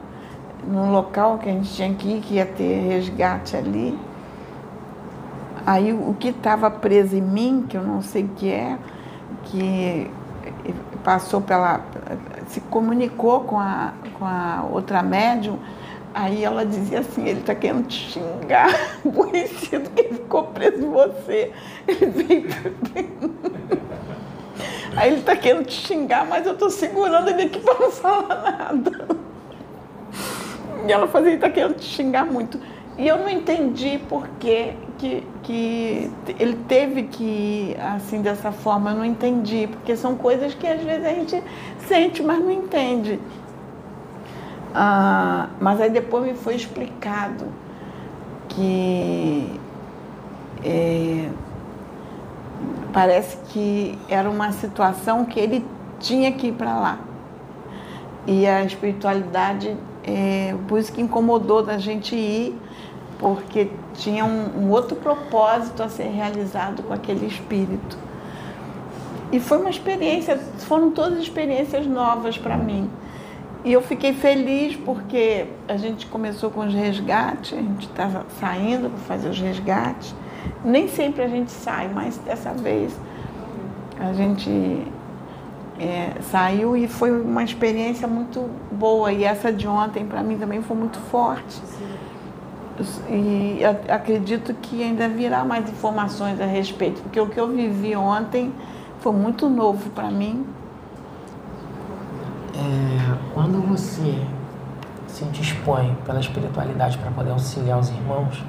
[0.66, 3.98] no local que a gente tinha que ir, que ia ter resgate ali,
[5.66, 8.78] aí o que estava preso em mim, que eu não sei o que é,
[9.44, 10.10] que
[11.04, 11.80] passou pela.
[12.48, 15.58] se comunicou com a, com a outra médium,
[16.14, 18.70] aí ela dizia assim, ele está querendo te xingar,
[19.04, 21.52] aborrecido que ele ficou preso em você.
[21.86, 22.50] Ele veio.
[24.96, 28.58] Aí ele está querendo te xingar, mas eu estou segurando ele aqui para não falar
[28.58, 29.29] nada.
[30.86, 32.58] E ela fazia, ele está querendo te xingar muito.
[32.98, 38.96] E eu não entendi por que, que, que ele teve que assim dessa forma, eu
[38.96, 41.42] não entendi, porque são coisas que às vezes a gente
[41.86, 43.18] sente, mas não entende.
[44.74, 47.46] Ah, mas aí depois me foi explicado
[48.48, 49.58] que
[50.64, 51.28] é,
[52.92, 55.64] parece que era uma situação que ele
[55.98, 56.98] tinha que ir para lá.
[58.26, 62.58] E a espiritualidade, é, por isso que incomodou da gente ir,
[63.18, 67.98] porque tinha um, um outro propósito a ser realizado com aquele espírito.
[69.32, 72.90] E foi uma experiência, foram todas experiências novas para mim.
[73.64, 78.88] E eu fiquei feliz porque a gente começou com os resgates, a gente estava saindo
[78.88, 80.14] para fazer os resgates.
[80.64, 82.98] Nem sempre a gente sai, mas dessa vez
[84.00, 84.50] a gente
[85.80, 89.10] é, saiu e foi uma experiência muito boa.
[89.12, 91.60] E essa de ontem para mim também foi muito forte.
[93.08, 98.52] E acredito que ainda virá mais informações a respeito, porque o que eu vivi ontem
[99.00, 100.46] foi muito novo para mim
[102.54, 104.22] é, quando você
[105.06, 108.42] se dispõe pela espiritualidade para poder auxiliar os irmãos,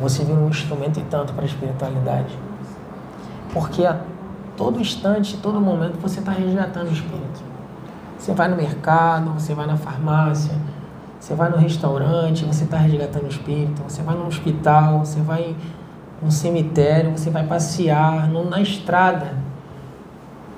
[0.00, 2.36] você vira um instrumento e tanto para a espiritualidade.
[3.52, 4.00] Porque a
[4.62, 7.42] todo instante, todo momento, você está resgatando o espírito.
[8.18, 10.54] Você vai no mercado, você vai na farmácia,
[11.18, 13.82] você vai no restaurante, você está resgatando o espírito.
[13.88, 15.56] Você vai no hospital, você vai
[16.22, 19.42] no cemitério, você vai passear, no, na estrada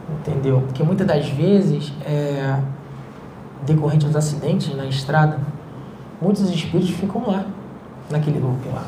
[0.09, 0.63] entendeu?
[0.63, 2.59] Porque muitas das vezes, é,
[3.65, 5.39] decorrente dos acidentes na estrada,
[6.21, 7.45] muitos espíritos ficam lá,
[8.11, 8.85] naquele loop lá.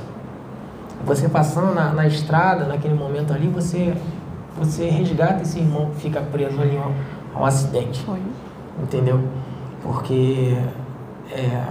[1.05, 3.95] Você passando na, na estrada, naquele momento ali, você,
[4.59, 8.03] você resgata esse irmão que fica preso ali a, um acidente.
[8.03, 8.21] Foi.
[8.83, 9.21] Entendeu?
[9.83, 10.57] Porque
[11.31, 11.63] é,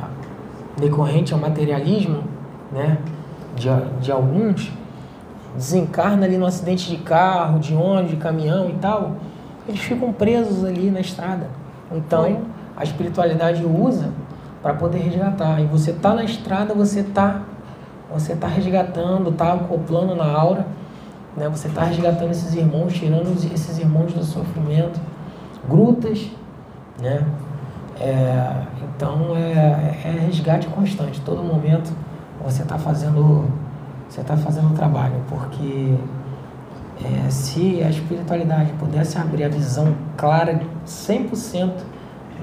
[0.78, 2.24] decorrente ao materialismo,
[2.72, 2.98] né,
[3.56, 3.68] de,
[4.02, 4.72] de alguns,
[5.56, 9.16] desencarna ali no acidente de carro, de ônibus, de caminhão e tal,
[9.68, 11.50] eles ficam presos ali na estrada.
[11.92, 12.40] Então, Oi.
[12.76, 14.10] a espiritualidade usa
[14.62, 15.62] para poder resgatar.
[15.62, 17.42] E você tá na estrada, você tá
[18.12, 20.66] você tá resgatando, tá acoplando na aura,
[21.36, 21.50] né?
[21.50, 25.00] Você tá resgatando esses irmãos, tirando esses irmãos do sofrimento,
[25.68, 26.30] grutas,
[27.02, 27.26] né?
[28.00, 31.22] É, então é, é resgate constante.
[31.22, 31.92] Todo momento
[32.44, 33.50] você está fazendo
[34.10, 35.96] você está fazendo trabalho, porque
[37.04, 41.72] é, se a espiritualidade pudesse abrir a visão clara 100%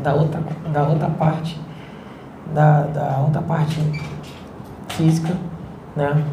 [0.02, 1.59] da outra, da outra parte,
[2.52, 3.81] da, da outra parte
[4.88, 5.35] física,
[5.96, 6.24] né?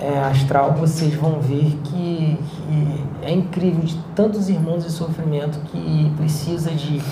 [0.00, 6.12] É, astral, vocês vão ver que, que, é incrível de tantos irmãos em sofrimento que
[6.16, 7.02] precisa de,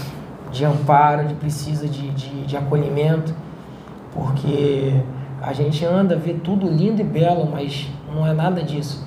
[0.52, 3.34] de amparo, de precisa de, de, de acolhimento,
[4.12, 5.02] porque
[5.42, 9.04] a gente anda, vê tudo lindo e belo, mas não é nada disso.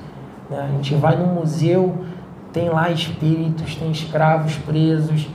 [0.49, 0.59] Né?
[0.61, 2.03] A gente vai no museu,
[2.51, 5.27] tem lá espíritos, tem escravos presos,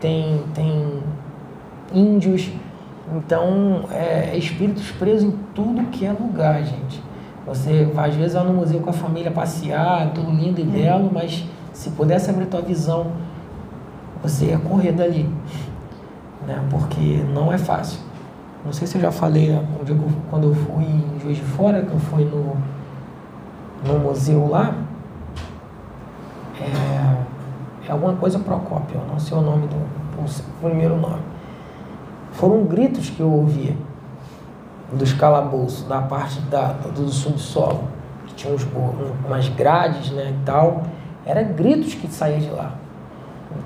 [0.00, 1.00] tem, tem
[1.92, 2.50] índios.
[3.14, 7.13] Então, é, espíritos presos em tudo que é lugar, gente.
[7.46, 11.44] Você às vezes vai no museu com a família passear, tudo lindo e belo, mas
[11.72, 13.08] se pudesse abrir tua visão,
[14.22, 15.28] você ia correr dali.
[16.46, 16.62] Né?
[16.70, 18.00] Porque não é fácil.
[18.64, 19.46] Não sei se eu já falei
[19.84, 19.96] dia
[20.30, 22.56] quando eu fui em Juiz de Fora, que eu fui no,
[23.86, 24.74] no museu lá,
[26.58, 29.76] é, é alguma coisa Procópio, não sei o nome do
[30.24, 31.20] o primeiro nome.
[32.32, 33.76] Foram gritos que eu ouvia
[34.94, 37.84] dos calabouços, da parte da, do subsolo,
[38.26, 38.66] que tinha uns,
[39.26, 40.82] umas grades né, e tal.
[41.26, 42.74] Era gritos que saíam de lá.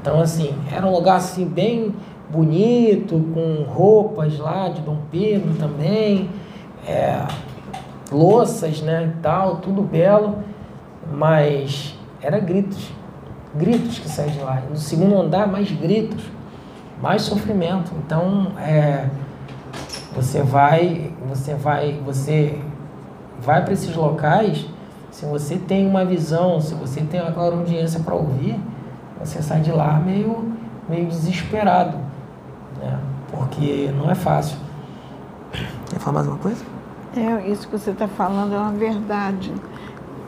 [0.00, 1.94] Então, assim, era um lugar assim bem
[2.30, 6.30] bonito, com roupas lá de Dom Pedro também.
[6.86, 7.26] É,
[8.10, 10.38] louças, né, e tal, tudo belo,
[11.12, 12.90] mas era gritos,
[13.54, 14.62] gritos que saíam de lá.
[14.68, 16.22] No segundo andar, mais gritos,
[17.00, 17.92] mais sofrimento.
[18.04, 19.06] Então, é,
[20.14, 22.58] você vai, você vai, você
[23.40, 24.66] vai para esses locais.
[25.10, 28.58] Se você tem uma visão, se você tem uma clara audiência para ouvir,
[29.18, 30.52] você sai de lá meio,
[30.88, 31.98] meio desesperado,
[32.80, 32.98] né?
[33.30, 34.58] Porque não é fácil.
[35.90, 36.64] Quer falar mais uma coisa?
[37.16, 39.52] É, isso que você está falando é uma verdade.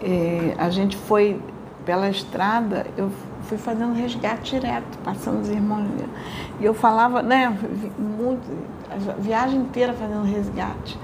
[0.02, 1.40] É, a gente foi
[1.84, 3.10] pela estrada, eu
[3.50, 5.88] fui fazendo resgate direto, passando os irmãos.
[6.60, 7.52] E eu falava, né,
[7.98, 8.40] muito,
[8.88, 10.96] a viagem inteira fazendo resgate.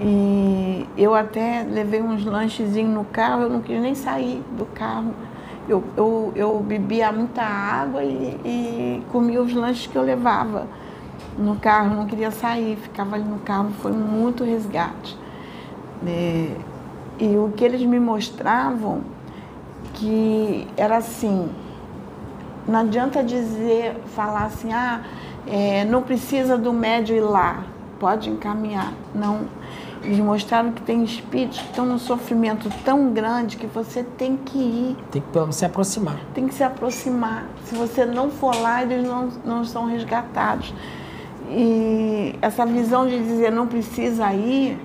[0.00, 5.12] E eu até levei uns lanchezinhos no carro, eu não quis nem sair do carro.
[5.68, 10.66] Eu, eu, eu bebia muita água e, e comia os lanches que eu levava
[11.36, 15.18] no carro, não queria sair, ficava ali no carro, foi muito resgate.
[16.06, 16.56] É,
[17.18, 19.17] e o que eles me mostravam
[19.98, 21.48] que era assim,
[22.66, 25.02] não adianta dizer, falar assim, ah,
[25.46, 27.64] é, não precisa do médio ir lá,
[27.98, 28.92] pode encaminhar.
[29.14, 29.46] Não.
[30.02, 34.56] Eles mostraram que tem espíritos que estão num sofrimento tão grande que você tem que
[34.56, 34.96] ir.
[35.10, 36.16] Tem que se aproximar.
[36.32, 37.46] Tem que se aproximar.
[37.64, 40.72] Se você não for lá, eles não, não são resgatados.
[41.50, 44.78] E essa visão de dizer não precisa ir,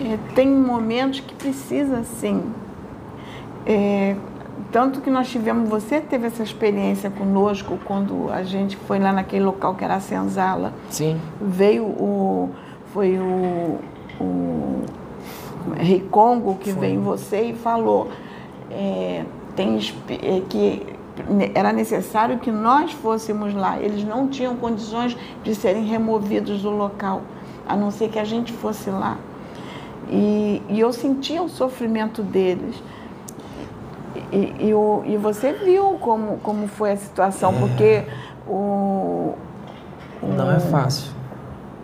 [0.00, 2.42] é, tem momentos que precisa sim.
[3.66, 4.16] É,
[4.72, 9.44] tanto que nós tivemos, você teve essa experiência conosco quando a gente foi lá naquele
[9.44, 10.72] local que era a Senzala.
[10.90, 11.20] Sim.
[11.40, 12.50] Veio o.
[12.92, 13.78] Foi o.
[14.20, 14.82] o
[15.76, 16.80] Rei Congo que foi.
[16.80, 18.08] veio em você e falou
[18.70, 20.86] é, tem, é, que
[21.54, 23.80] era necessário que nós fôssemos lá.
[23.80, 27.22] Eles não tinham condições de serem removidos do local,
[27.66, 29.18] a não ser que a gente fosse lá.
[30.10, 32.82] E, e eu sentia o sofrimento deles.
[34.32, 37.58] E, e, o, e você viu como, como foi a situação, é.
[37.58, 38.04] porque
[38.46, 39.34] o,
[40.22, 41.12] o, Não é fácil.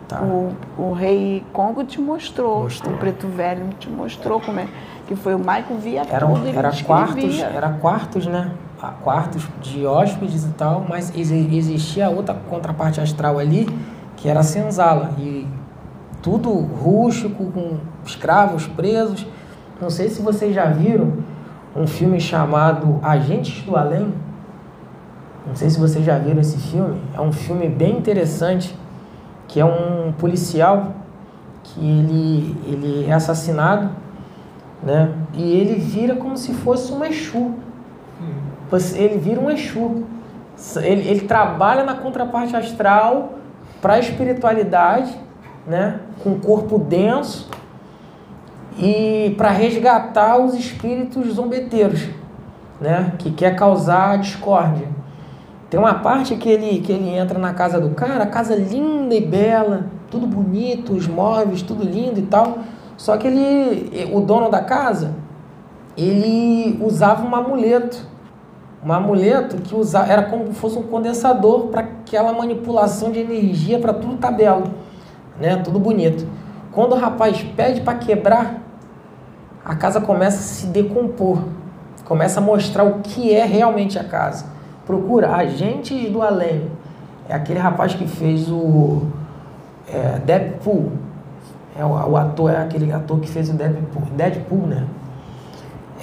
[0.07, 0.21] Tá.
[0.21, 4.67] O, o rei Congo te mostrou, mostrou, o preto velho te mostrou como é
[5.07, 8.51] que foi o Michael via era, tudo, era quartos, era quartos, né?
[8.81, 13.67] Ah, quartos de hóspedes e tal, mas existia outra contraparte astral ali
[14.17, 15.47] que era a senzala e
[16.21, 19.25] tudo rústico com escravos presos.
[19.79, 21.13] Não sei se vocês já viram
[21.75, 24.13] um filme chamado Agentes do Além.
[25.45, 26.99] Não sei se vocês já viram esse filme.
[27.13, 28.75] É um filme bem interessante,
[29.47, 30.93] que é um policial
[31.63, 33.89] que ele, ele é assassinado,
[34.81, 35.11] né?
[35.33, 37.53] E ele vira como se fosse um Exu.
[38.95, 40.05] Ele vira um Exu.
[40.77, 43.33] Ele, ele trabalha na contraparte astral
[43.81, 45.13] para a espiritualidade,
[45.67, 45.99] né?
[46.23, 47.49] Com corpo denso
[48.77, 52.09] e para resgatar os espíritos zombeteiros,
[52.79, 53.13] né?
[53.17, 54.87] Que quer causar discórdia.
[55.69, 59.25] Tem uma parte que ele, que ele entra na casa do cara, casa linda e
[59.25, 62.59] bela, tudo bonito, os móveis, tudo lindo e tal.
[62.97, 65.13] Só que ele, o dono da casa,
[65.97, 68.13] ele usava um amuleto.
[68.85, 73.79] Um amuleto que usava, era como se fosse um condensador para aquela manipulação de energia
[73.79, 74.65] para tudo tabelo,
[75.39, 75.57] né?
[75.57, 76.27] Tudo bonito.
[76.71, 78.61] Quando o rapaz pede para quebrar,
[79.65, 81.39] a casa começa a se decompor,
[82.05, 84.45] começa a mostrar o que é realmente a casa.
[84.85, 86.69] Procura Agentes do Além.
[87.27, 89.07] É aquele rapaz que fez o
[89.91, 90.91] é, Deadpool.
[91.75, 94.85] É, o, o, ator é aquele ator que fez o Deadpool, Deadpool né?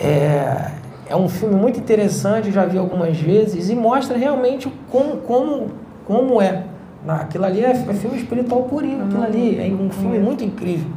[0.01, 0.73] É,
[1.09, 5.69] é um filme muito interessante, já vi algumas vezes, e mostra realmente como, como,
[6.05, 6.65] como é.
[7.07, 10.91] Aquilo ali é, é filme espiritual purinho, aquilo ali é um filme muito incrível.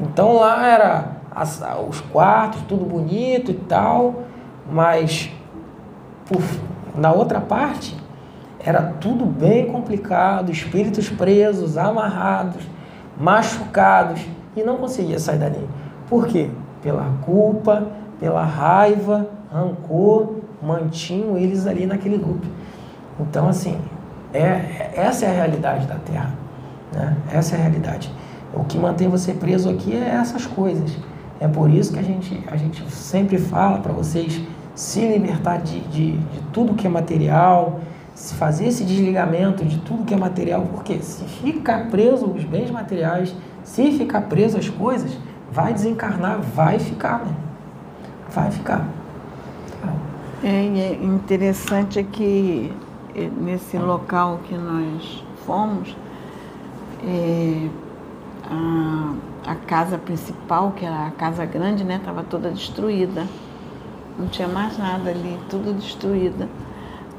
[0.00, 4.24] Então lá era as, os quartos, tudo bonito e tal,
[4.70, 5.30] mas
[6.94, 7.96] na outra parte
[8.58, 12.62] era tudo bem complicado, espíritos presos, amarrados,
[13.18, 14.20] machucados
[14.56, 15.68] e não conseguia sair dali.
[16.08, 16.50] Por quê?
[16.82, 17.86] Pela culpa,
[18.18, 22.46] pela raiva, rancor, mantinham eles ali naquele grupo.
[23.20, 23.78] Então, assim,
[24.32, 26.32] é, essa é a realidade da Terra.
[26.92, 27.16] Né?
[27.32, 28.12] Essa é a realidade.
[28.52, 30.96] O que mantém você preso aqui é essas coisas.
[31.40, 34.40] É por isso que a gente, a gente sempre fala para vocês
[34.74, 37.80] se libertar de, de, de, tudo que é material,
[38.14, 42.70] se fazer esse desligamento de tudo que é material, porque se ficar preso os bens
[42.70, 45.16] materiais, se ficar preso as coisas,
[45.50, 47.34] vai desencarnar, vai ficar, né?
[48.30, 48.86] Vai ficar.
[50.42, 52.72] É, é interessante é que
[53.14, 55.96] é, nesse local que nós fomos,
[57.04, 57.68] é,
[58.48, 59.14] a
[59.48, 63.26] a casa principal, que era a casa grande, né, estava toda destruída.
[64.18, 66.48] Não tinha mais nada ali, tudo destruída.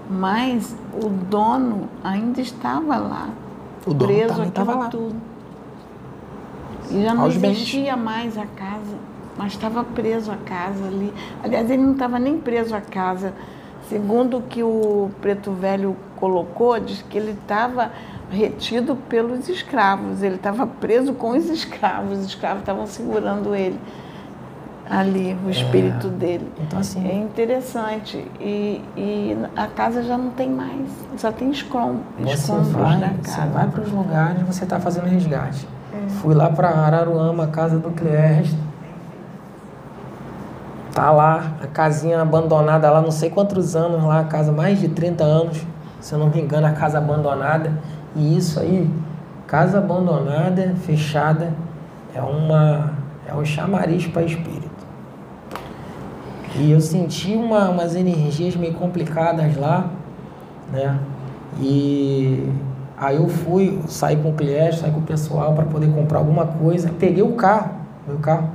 [0.10, 3.30] Mas o dono ainda estava lá,
[3.86, 5.16] o preso estava tudo.
[6.92, 8.04] E já não Aos existia bens.
[8.04, 8.98] mais a casa,
[9.38, 11.14] mas estava preso a casa ali.
[11.44, 13.34] Aliás, ele não estava nem preso a casa.
[13.88, 17.92] Segundo o que o preto velho colocou, diz que ele estava
[18.30, 20.22] retido pelos escravos.
[20.22, 22.20] Ele estava preso com os escravos.
[22.20, 23.80] Os escravos estavam segurando ele
[24.90, 26.52] ali, o espírito é, dele.
[26.60, 28.26] Então, assim, é interessante.
[28.40, 33.42] E, e, a casa já não tem mais, só tem escombros, você vai, da casa.
[33.44, 35.68] Você vai para os lugares, você está fazendo resgate.
[35.94, 36.10] É.
[36.10, 38.58] Fui lá para Araruama, a casa do Cleércio.
[40.92, 44.90] Tá lá, a casinha abandonada lá, não sei quantos anos lá, a casa mais de
[44.90, 45.64] 30 anos,
[46.02, 47.72] se eu não me engano, a casa abandonada.
[48.16, 48.90] E isso aí,
[49.48, 51.54] casa abandonada, fechada,
[52.14, 52.94] é uma,
[53.28, 54.70] É um chamariz para espírito.
[56.56, 59.90] E eu senti uma, umas energias meio complicadas lá,
[60.72, 60.98] né?
[61.60, 62.52] E
[62.98, 66.48] aí eu fui, saí com o cliente, saí com o pessoal para poder comprar alguma
[66.48, 66.92] coisa.
[67.00, 67.72] Peguei o carro,
[68.08, 68.50] meu carro,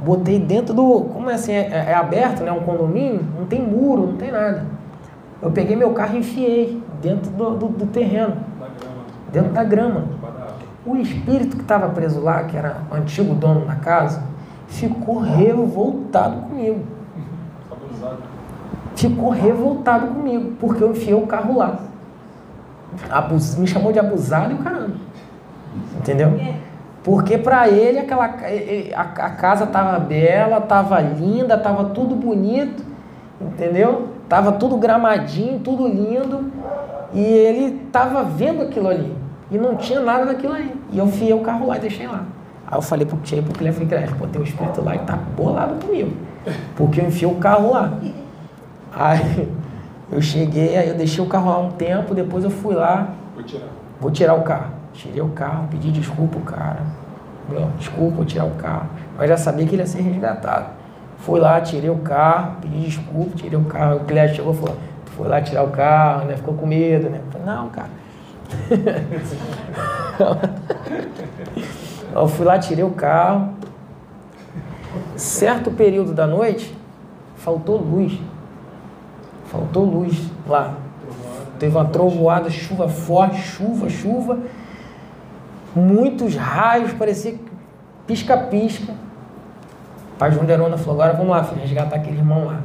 [0.00, 1.02] botei dentro do.
[1.12, 1.52] Como é assim?
[1.52, 2.50] É, é aberto, né?
[2.50, 4.64] Um condomínio, não tem muro, não tem nada.
[5.40, 8.36] Eu peguei meu carro e enfiei dentro do, do, do terreno,
[9.32, 10.04] dentro da grama.
[10.86, 14.22] O espírito que estava preso lá, que era o antigo dono da casa,
[14.68, 16.82] ficou revoltado comigo.
[18.94, 21.78] Ficou revoltado comigo, porque eu enfiei o carro lá.
[23.10, 23.56] Abus...
[23.56, 24.96] Me chamou de abusado e o caramba.
[25.96, 26.38] Entendeu?
[27.02, 32.84] Porque para ele aquela a, casa estava bela, estava linda, estava tudo bonito,
[33.40, 34.08] entendeu?
[34.28, 36.52] Tava tudo gramadinho, tudo lindo,
[37.12, 39.16] e ele estava vendo aquilo ali
[39.50, 40.74] e não tinha nada daquilo aí.
[40.92, 42.24] E eu enfiei o carro lá e deixei lá.
[42.66, 45.18] Aí eu falei pro cheguei pro cliente, falei, pô, tem um espírito lá e tá
[45.36, 46.12] bolado comigo.
[46.76, 47.92] Porque eu enfiei o carro lá.
[48.92, 49.48] Aí
[50.12, 53.08] eu cheguei, aí eu deixei o carro lá um tempo, depois eu fui lá.
[53.34, 53.68] Vou tirar.
[54.00, 54.78] Vou tirar o carro.
[54.92, 56.80] Tirei o carro, pedi desculpa o cara.
[57.48, 58.88] Meu, desculpa, vou tirar o carro.
[59.16, 60.66] Mas já sabia que ele ia ser resgatado.
[61.18, 63.96] Fui lá, tirei o carro, pedi desculpa, tirei o carro.
[63.96, 64.76] O cliente chegou e falou,
[65.18, 66.36] foi lá tirar o carro, né?
[66.36, 67.20] Ficou com medo, né?
[67.32, 67.90] Falei, não, cara.
[72.14, 73.52] eu fui lá, tirei o carro.
[75.16, 76.72] Certo período da noite,
[77.36, 78.16] faltou luz.
[79.46, 80.16] Faltou luz
[80.46, 80.74] lá.
[81.58, 84.38] Teve uma trovoada, chuva forte, chuva, chuva.
[85.74, 87.34] Muitos raios, parecia
[88.06, 88.94] pisca-pisca.
[90.16, 92.60] Pai João de Arona falou, agora vamos lá, filho, resgatar aquele irmão lá.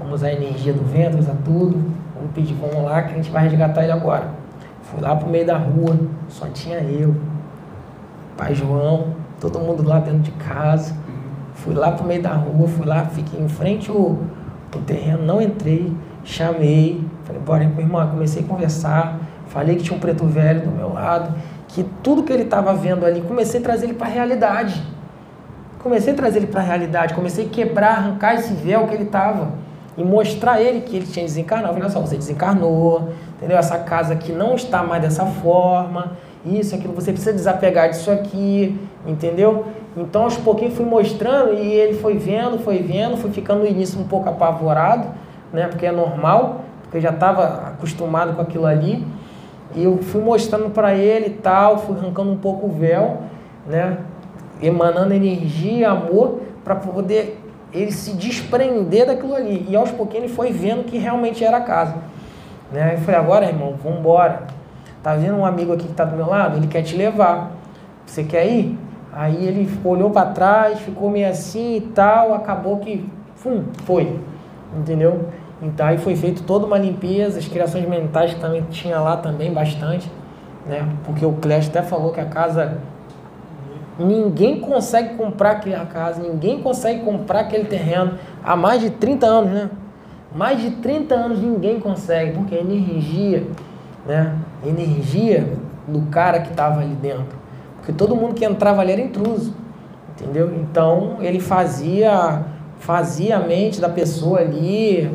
[0.00, 1.76] Vamos usar a energia do vento, usar tudo.
[2.14, 4.28] Vamos pedir, vamos lá, que a gente vai resgatar ele agora.
[4.82, 5.96] Fui lá pro meio da rua,
[6.28, 7.14] só tinha eu,
[8.36, 10.94] pai João, todo mundo lá dentro de casa.
[11.54, 14.18] Fui lá pro meio da rua, fui lá, fiquei em frente ao,
[14.74, 15.94] ao terreno, não entrei
[16.24, 20.70] chamei, falei, bora, meu irmão, comecei a conversar, falei que tinha um preto velho do
[20.70, 21.34] meu lado,
[21.68, 24.82] que tudo que ele estava vendo ali, comecei a trazer ele para a realidade.
[25.78, 29.04] Comecei a trazer ele para a realidade, comecei a quebrar, arrancar esse véu que ele
[29.04, 29.48] estava
[30.00, 31.74] e mostrar a ele que ele tinha desencarnado.
[31.74, 33.58] Olha só, você desencarnou, entendeu?
[33.58, 36.12] Essa casa aqui não está mais dessa forma,
[36.44, 39.66] isso, aquilo, você precisa desapegar disso aqui, entendeu?
[39.94, 44.00] Então, aos pouquinhos fui mostrando e ele foi vendo, foi vendo, foi ficando no início
[44.00, 45.08] um pouco apavorado,
[45.52, 45.66] né?
[45.68, 49.04] Porque é normal, porque já estava acostumado com aquilo ali.
[49.74, 53.18] E eu fui mostrando para ele e tal, fui arrancando um pouco o véu,
[53.66, 53.98] né?
[54.62, 57.39] Emanando energia, amor, para poder
[57.72, 59.66] ele se desprender daquilo ali.
[59.68, 61.96] E aos pouquinhos ele foi vendo que realmente era a casa.
[62.72, 62.94] Né?
[62.94, 64.44] Eu falei, agora, irmão, vamos embora.
[65.02, 66.56] Tá vendo um amigo aqui que está do meu lado?
[66.56, 67.52] Ele quer te levar.
[68.04, 68.78] Você quer ir?
[69.12, 74.20] Aí ele olhou para trás, ficou meio assim e tal, acabou que, fum, foi.
[74.76, 75.28] Entendeu?
[75.60, 80.10] Então aí foi feito toda uma limpeza, as criações mentais também tinha lá também bastante,
[80.66, 80.88] né?
[81.04, 82.78] Porque o Clécio até falou que a casa
[84.00, 89.50] ninguém consegue comprar aquela casa, ninguém consegue comprar aquele terreno há mais de 30 anos,
[89.50, 89.70] né?
[90.34, 93.46] Mais de 30 anos ninguém consegue, porque a energia,
[94.06, 94.34] né?
[94.64, 95.52] Energia
[95.86, 97.38] do cara que estava ali dentro.
[97.76, 99.54] Porque todo mundo que entrava ali era intruso,
[100.10, 100.52] entendeu?
[100.54, 102.44] Então ele fazia
[102.78, 105.10] fazia a mente da pessoa ali,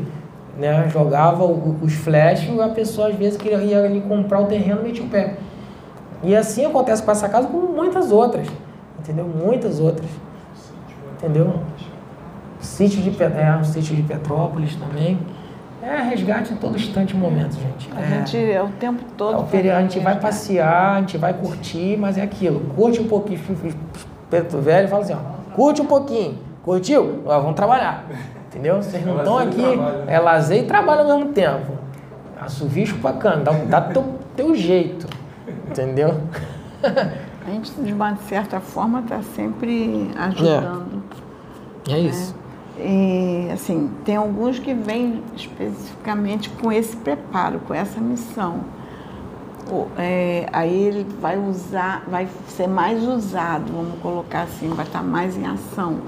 [0.58, 0.88] né?
[0.90, 4.84] Jogava os flashes e a pessoa às vezes queria ir ali comprar o terreno e
[4.84, 5.36] metia o pé.
[6.24, 8.48] E assim acontece com essa casa como muitas outras,
[9.06, 9.26] entendeu?
[9.28, 10.10] Muitas outras,
[11.14, 11.62] entendeu?
[12.60, 15.20] Sítio de, é, sítio de Petrópolis também.
[15.82, 17.92] É resgate em todo instante e momento, gente.
[17.96, 19.34] A é, gente é o tempo todo.
[19.54, 22.60] É o a gente vai passear, a gente vai curtir, mas é aquilo.
[22.76, 23.40] Curte um pouquinho,
[24.30, 26.40] Preto Velho, fala assim, ó, curte um pouquinho.
[26.64, 27.22] Curtiu?
[27.26, 28.06] Ó, vamos trabalhar.
[28.48, 28.82] Entendeu?
[28.82, 30.06] Vocês não estão aqui, né?
[30.08, 31.74] é lazer e trabalho ao mesmo tempo.
[32.42, 35.06] Assovio bacana, dá, dá teu, teu jeito.
[35.70, 36.22] Entendeu?
[37.56, 41.04] Gente, de uma certa forma, está sempre ajudando.
[41.88, 42.36] É, é isso.
[42.78, 42.86] É.
[42.88, 48.62] E, assim, tem alguns que vêm especificamente com esse preparo, com essa missão.
[49.98, 55.38] É, aí ele vai usar, vai ser mais usado, vamos colocar assim, vai estar mais
[55.38, 56.02] em ação.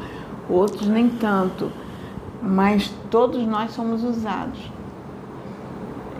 [0.50, 1.72] Outros nem tanto
[2.42, 4.60] mas todos nós somos usados.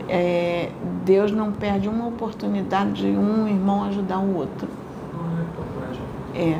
[0.10, 0.72] É,
[1.06, 4.68] Deus não perde uma oportunidade de um irmão ajudar o outro.
[6.38, 6.58] É,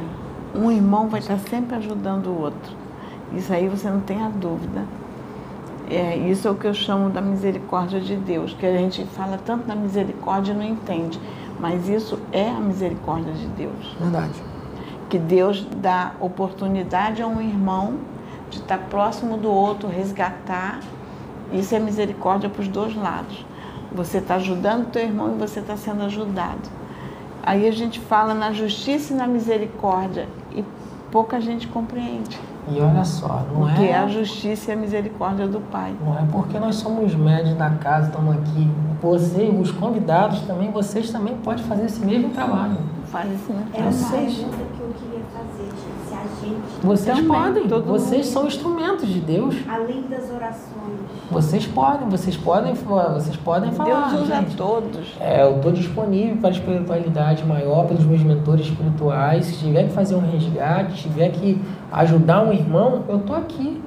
[0.58, 2.76] um irmão vai estar sempre ajudando o outro.
[3.34, 4.84] Isso aí você não tem a dúvida.
[5.90, 9.38] É, isso é o que eu chamo da misericórdia de Deus, que a gente fala
[9.46, 11.20] tanto da misericórdia e não entende.
[11.60, 13.96] Mas isso é a misericórdia de Deus.
[14.00, 14.44] Verdade.
[15.10, 17.96] que Deus dá oportunidade a um irmão
[18.50, 20.82] de estar próximo do outro, resgatar.
[21.54, 23.46] Isso é misericórdia para os dois lados.
[23.94, 26.70] Você está ajudando o teu irmão e você está sendo ajudado.
[27.48, 30.66] Aí a gente fala na justiça e na misericórdia e
[31.10, 32.38] pouca gente compreende.
[32.70, 35.96] E olha só, não o que é, é a justiça e a misericórdia do Pai.
[36.06, 38.70] não é porque nós somos médios da casa, estamos aqui.
[39.02, 42.76] Você, os convidados também, vocês também podem fazer esse mesmo trabalho.
[43.06, 43.66] Faz isso, né?
[43.74, 46.10] Era uma Vocês- pergunta que eu queria fazer, gente.
[46.10, 48.34] Se a gente, Vocês Também, podem, todo vocês mundo.
[48.34, 49.56] são instrumentos de Deus.
[49.70, 51.00] além das orações,
[51.30, 54.10] Vocês podem, vocês podem, vocês podem falar.
[54.10, 54.56] Deus usa gente.
[54.56, 55.08] todos.
[55.20, 59.46] É, eu estou disponível para a espiritualidade maior, pelos meus mentores espirituais.
[59.46, 61.62] Se tiver que fazer um resgate, se tiver que
[61.92, 63.82] ajudar um irmão, eu estou aqui.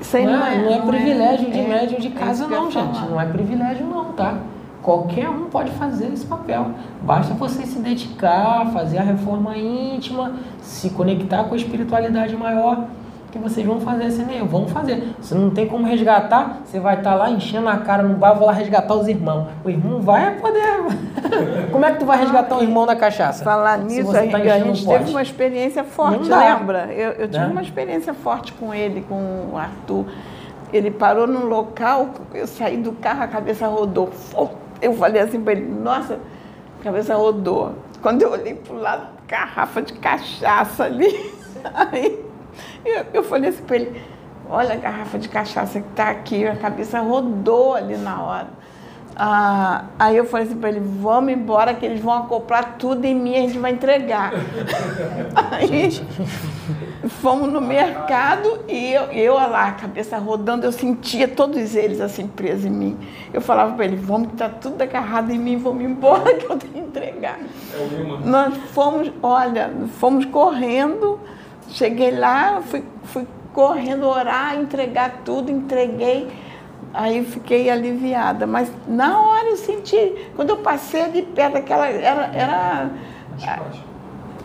[0.00, 2.94] Isso aí Não é, não é privilégio de é- médium de é casa, não, gente.
[2.98, 3.10] falar.
[3.10, 4.36] Não é privilégio, não, tá?
[4.82, 6.70] Qualquer um pode fazer esse papel.
[7.02, 12.84] Basta você se dedicar, fazer a reforma íntima, se conectar com a espiritualidade maior,
[13.32, 14.44] que vocês vão fazer esse meio.
[14.46, 15.14] Vão fazer.
[15.22, 18.46] Se não tem como resgatar, você vai estar lá enchendo a cara no bar, vou
[18.46, 19.48] lá resgatar os irmãos.
[19.64, 20.62] O irmão vai poder.
[21.72, 23.42] como é que tu vai resgatar um irmão da cachaça?
[23.42, 26.92] Falar nisso, tá gente- a gente teve uma experiência forte, lembra?
[26.92, 27.50] Eu, eu tive Né?
[27.50, 30.04] uma experiência forte com ele, com o Arthur.
[30.70, 34.10] Ele parou num local, eu saí do carro, a cabeça rodou.
[34.80, 36.18] Eu falei assim para ele, nossa,
[36.80, 37.72] a cabeça rodou.
[38.02, 41.32] Quando eu olhei para o lado, garrafa de cachaça ali.
[41.74, 42.18] Aí
[42.84, 44.02] eu, eu falei assim para ele,
[44.48, 48.62] olha a garrafa de cachaça que está aqui, a cabeça rodou ali na hora.
[49.14, 53.14] Ah, aí eu falei assim para ele, vamos embora que eles vão acoplar tudo em
[53.14, 54.32] mim e a gente vai entregar.
[55.52, 55.90] aí
[57.20, 62.26] fomos no mercado e eu, eu lá, a cabeça rodando, eu sentia todos eles assim
[62.26, 62.98] presos em mim.
[63.32, 66.56] Eu falava para ele, vamos que tá tudo agarrado em mim, vamos embora que eu
[66.56, 67.38] tenho que entregar.
[67.38, 68.26] É.
[68.26, 71.20] Nós fomos, olha, fomos correndo,
[71.68, 76.28] cheguei lá, fui, fui correndo orar, entregar tudo, entreguei.
[76.94, 82.30] Aí fiquei aliviada, mas na hora eu senti, quando eu passei ali perto daquela, era,
[82.34, 82.90] era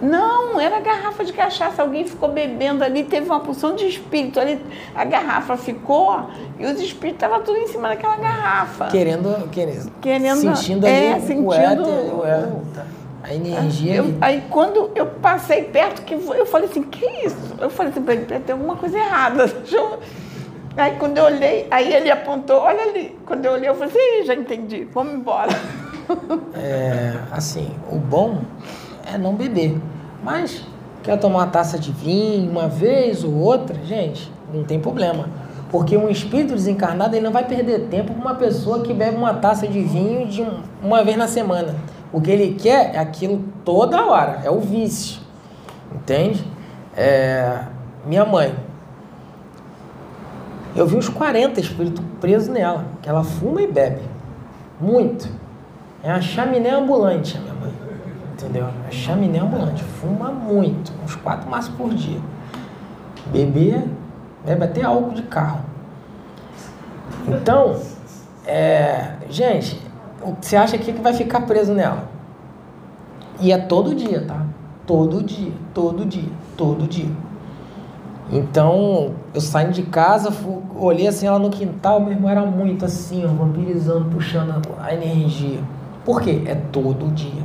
[0.02, 4.62] não, era garrafa de cachaça, alguém ficou bebendo ali, teve uma porção de espírito ali,
[4.96, 6.28] a garrafa ficou
[6.60, 8.86] e os espíritos estavam tudo em cima daquela garrafa.
[8.88, 12.62] Querendo, querendo, Querendo- sentindo é, ali o sentindo éter, o, é, o-
[13.28, 13.96] a energia.
[13.96, 17.38] Eu- aí quando eu passei perto, que eu falei assim, que isso?
[17.60, 19.46] Eu falei assim, ele, tem alguma coisa errada.
[20.78, 23.18] Aí quando eu olhei, aí ele apontou, olha ali.
[23.26, 25.50] Quando eu olhei, eu falei assim, "Ih, já entendi, vamos embora.
[26.54, 28.38] É, assim, o bom
[29.12, 29.76] é não beber.
[30.24, 30.64] Mas
[31.04, 35.28] quer tomar uma taça de vinho uma vez ou outra, gente, não tem problema.
[35.70, 39.34] Porque um espírito desencarnado ele não vai perder tempo com uma pessoa que bebe uma
[39.34, 41.76] taça de vinho de um- uma vez na semana.
[42.12, 45.22] O que ele quer é aquilo toda hora, é o vício.
[45.94, 46.46] Entende?
[46.96, 47.64] É,
[48.06, 48.56] minha mãe,
[50.76, 54.02] eu vi uns 40 espíritos presos nela, que ela fuma e bebe.
[54.80, 55.30] Muito.
[56.04, 57.74] É a chaminé ambulante, a minha mãe.
[58.34, 58.68] Entendeu?
[58.86, 59.84] É a chaminé ambulante.
[59.84, 62.20] Fuma muito, uns quatro maços por dia.
[63.28, 63.84] Beber,
[64.46, 65.62] bebe até álcool de carro.
[67.28, 67.76] Então,
[68.46, 69.82] é, gente,
[70.42, 72.10] você acha que vai ficar preso nela?
[73.40, 74.46] E é todo dia, tá?
[74.86, 77.10] Todo dia, todo dia, todo dia.
[78.32, 82.84] Então, eu saindo de casa, fu- olhei assim ela no quintal, meu irmão era muito
[82.84, 85.60] assim, ó, vampirizando, puxando a- energia.
[86.04, 86.42] Por quê?
[86.46, 87.44] É todo dia.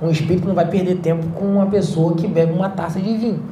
[0.00, 3.42] Um espírito não vai perder tempo com uma pessoa que bebe uma taça de vinho.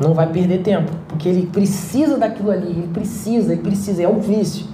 [0.00, 4.18] Não vai perder tempo, porque ele precisa daquilo ali, ele precisa, ele precisa, é o
[4.18, 4.66] vício.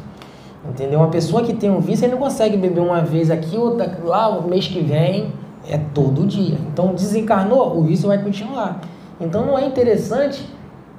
[0.68, 0.98] Entendeu?
[0.98, 4.28] Uma pessoa que tem um vício, ele não consegue beber uma vez aqui, outra lá,
[4.28, 5.32] o mês que vem,
[5.68, 6.58] é todo dia.
[6.72, 8.80] Então, desencarnou, o vício vai continuar.
[9.20, 10.44] Então, não é interessante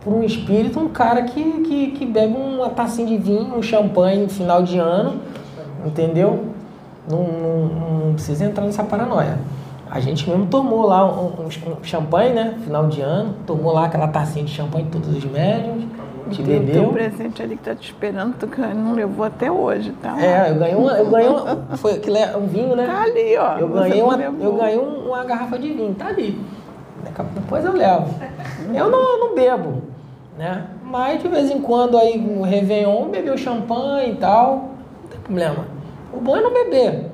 [0.04, 4.24] para um espírito um cara que, que, que bebe uma tacinha de vinho, um champanhe
[4.24, 5.16] no final de ano,
[5.86, 6.46] entendeu?
[7.10, 7.66] Não, não,
[8.08, 9.38] não precisa entrar nessa paranoia.
[9.90, 12.56] A gente mesmo tomou lá um, um- um champanhe, né?
[12.64, 15.84] Final de ano, tomou lá aquela tacinha de champanhe, todos os médios,
[16.28, 16.90] te Tem o teu bebeu.
[16.94, 20.16] presente ali que tá te esperando, tu não levou até hoje, tá?
[20.22, 22.86] É, eu ganhei uma, eu ganhei uma, foi aquilo é um vinho, né?
[22.86, 23.58] Tá ali, ó.
[23.58, 24.46] Eu ganhei, uma, levou.
[24.46, 26.40] eu ganhei um- uma garrafa de vinho, tá ali.
[27.36, 28.14] Depois eu levo.
[28.74, 29.82] Eu não, eu não bebo,
[30.38, 30.66] né?
[30.84, 34.72] Mas de vez em quando aí no Réveillon, beber champanhe e tal,
[35.04, 35.66] não tem problema.
[36.14, 37.12] O bom é não beber,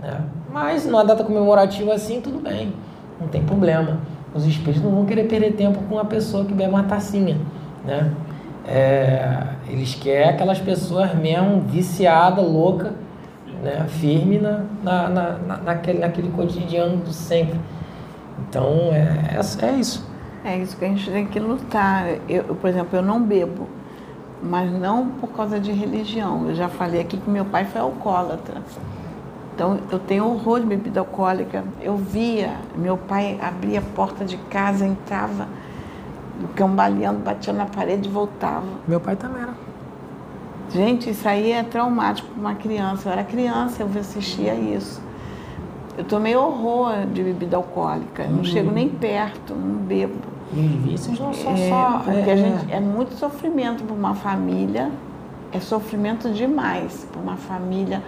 [0.00, 0.20] né?
[0.52, 2.72] Mas numa data comemorativa assim, tudo bem,
[3.20, 3.98] não tem problema.
[4.34, 7.36] Os espíritos não vão querer perder tempo com uma pessoa que bebe uma tacinha,
[7.84, 8.10] né?
[8.66, 12.94] É, eles querem aquelas pessoas mesmo viciada, louca,
[13.62, 13.86] né?
[13.88, 17.60] firme na, na, na, na- naquele, naquele cotidiano do sempre.
[18.48, 20.08] Então é, é, é isso.
[20.44, 22.06] É isso que a gente tem que lutar.
[22.28, 23.66] Eu, por exemplo, eu não bebo,
[24.42, 26.48] mas não por causa de religião.
[26.48, 28.62] Eu já falei aqui que meu pai foi alcoólatra.
[29.54, 31.64] Então eu tenho horror de bebida alcoólica.
[31.80, 35.46] Eu via, meu pai abria a porta de casa, entrava
[36.54, 38.64] cambaleando, batia na parede e voltava.
[38.86, 39.54] Meu pai também era.
[40.70, 43.08] Gente, isso aí é traumático para uma criança.
[43.08, 45.00] Eu era criança, eu assistia isso.
[45.96, 48.24] Eu tomei horror de bebida alcoólica.
[48.24, 48.44] Não Uhum.
[48.44, 50.14] chego nem perto, não bebo.
[50.52, 52.00] E os vícios não são É, só.
[52.04, 54.90] porque é, a gente, é muito sofrimento para uma família.
[55.52, 58.02] É sofrimento demais para uma família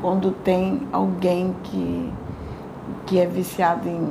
[0.00, 2.12] quando tem alguém que,
[3.06, 4.08] que é viciado em,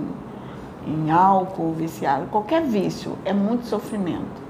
[0.88, 4.42] em álcool, viciado, qualquer vício, é muito sofrimento.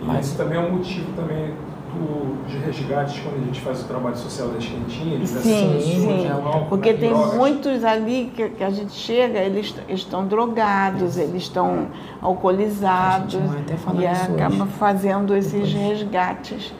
[0.00, 1.54] Mas isso também é um motivo também
[1.94, 5.28] do, de resgates quando a gente faz o trabalho social das quentinhas.
[5.30, 6.28] Sim, sim.
[6.28, 7.34] álcool, Porque né, tem drogas.
[7.34, 11.86] muitos ali que, que a gente chega, eles estão drogados, eles estão
[12.20, 14.72] alcoolizados A gente vai até falar e acaba hoje.
[14.78, 15.72] fazendo esses Depois.
[15.72, 16.74] resgates.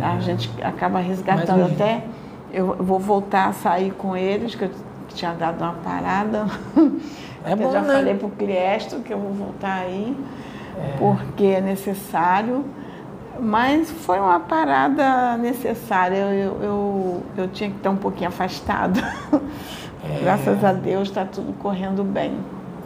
[0.00, 0.04] É.
[0.04, 2.04] A gente acaba resgatando Mas até.
[2.52, 4.70] Eu vou voltar a sair com eles, que eu
[5.08, 6.46] tinha dado uma parada.
[7.44, 7.94] É eu bom, já né?
[7.94, 10.16] falei pro Cristo que eu vou voltar aí,
[10.78, 10.96] É.
[10.98, 12.64] porque é necessário.
[13.40, 16.16] Mas foi uma parada necessária.
[16.16, 19.00] Eu, eu, eu, eu tinha que estar um pouquinho afastada.
[20.04, 20.20] É.
[20.22, 22.36] Graças a Deus está tudo correndo bem.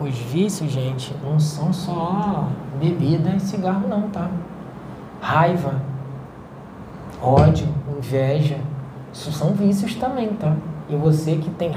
[0.00, 2.48] Os vícios, gente, não são só
[2.78, 4.30] bebida e cigarro, não, tá?
[5.20, 5.80] Raiva,
[7.22, 7.66] ódio,
[7.98, 8.58] inveja,
[9.12, 10.54] isso são vícios também, tá?
[10.88, 11.72] E você que tem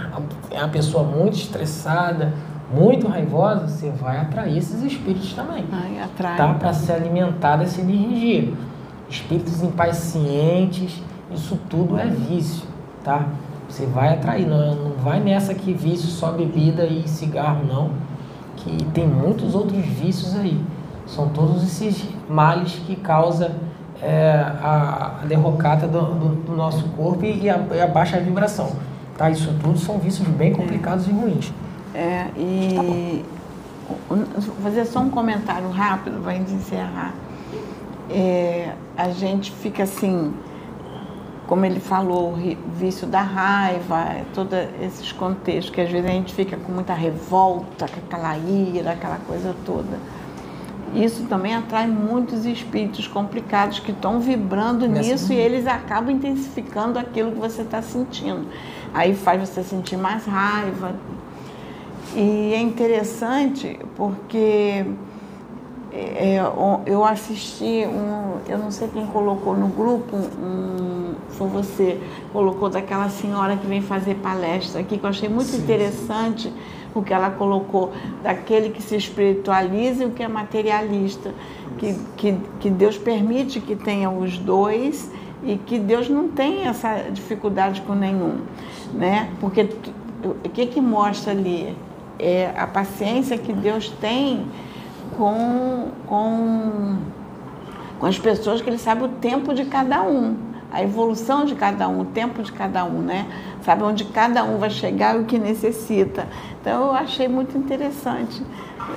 [0.52, 2.34] é uma pessoa muito estressada,
[2.72, 6.38] muito raivosa, você vai atrair esses espíritos também, Ai, atrai.
[6.38, 6.54] tá?
[6.54, 8.54] Para se alimentar dessa energia.
[9.10, 11.02] Espíritos impacientes,
[11.34, 12.64] isso tudo é vício,
[13.04, 13.26] tá?
[13.68, 17.92] Você vai atrair, não, não vai nessa que vício só bebida e cigarro, não.
[18.58, 20.60] Que tem muitos outros vícios aí.
[21.08, 23.50] São todos esses males que causam
[24.02, 28.72] é, a, a derrocata do, do- do nosso corpo e a, e a baixa vibração.
[29.18, 29.30] Tá?
[29.30, 31.52] Isso tudo são vícios bem complicados e ruins.
[32.00, 33.26] É, e
[34.08, 37.14] vou fazer só um comentário rápido para a gente encerrar.
[38.10, 40.34] É, a gente fica assim,
[41.46, 42.38] como ele falou, o
[42.78, 47.86] vício da raiva, todos esses contextos, que às vezes a gente fica com muita revolta,
[47.90, 49.98] com aquela ira, aquela coisa toda.
[50.96, 56.98] Isso também atrai muitos espíritos complicados que estão vibrando Nessa- nisso e eles acabam intensificando
[56.98, 58.48] aquilo que você está sentindo.
[58.94, 60.96] Aí faz você sentir mais raiva,
[62.16, 64.86] e é interessante porque
[65.92, 72.00] é, o- eu assisti um, eu não sei quem colocou no grupo, um, foi você,
[72.32, 76.52] colocou daquela senhora que vem fazer palestra aqui, que eu achei muito interessante
[76.94, 77.92] o que ela colocou,
[78.24, 81.34] daquele que se espiritualiza e o que é materialista,
[81.78, 85.12] que, que, que Deus permite que tenha os dois
[85.44, 88.40] e que Deus não tem essa dificuldade com nenhum,
[88.94, 89.30] né?
[89.40, 89.68] Porque
[90.24, 91.76] o que que mostra ali
[92.20, 94.46] é a paciência que Deus tem
[95.18, 96.98] com, com,
[98.00, 100.36] com as pessoas que Ele sabe o tempo de cada um,
[100.72, 103.26] a evolução de cada um, o tempo de cada um, né?
[103.64, 106.28] Sabe onde cada um vai chegar e o que necessita.
[106.62, 108.42] Então eu achei muito interessante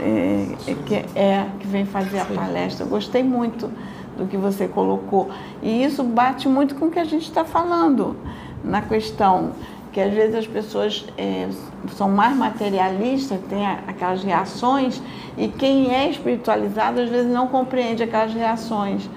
[0.00, 2.84] é, é que, é, que vem fazer a palestra.
[2.84, 3.70] Eu gostei muito
[4.16, 5.30] do que você colocou.
[5.62, 8.16] E isso bate muito com o que a gente está falando
[8.62, 9.52] na questão
[9.92, 11.48] que às vezes as pessoas é,
[11.94, 15.02] são mais materialistas, têm aquelas reações,
[15.36, 19.08] e quem é espiritualizado às vezes não compreende aquelas reações.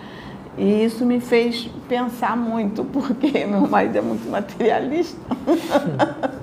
[0.57, 5.19] E isso me fez pensar muito, porque meu marido é muito materialista.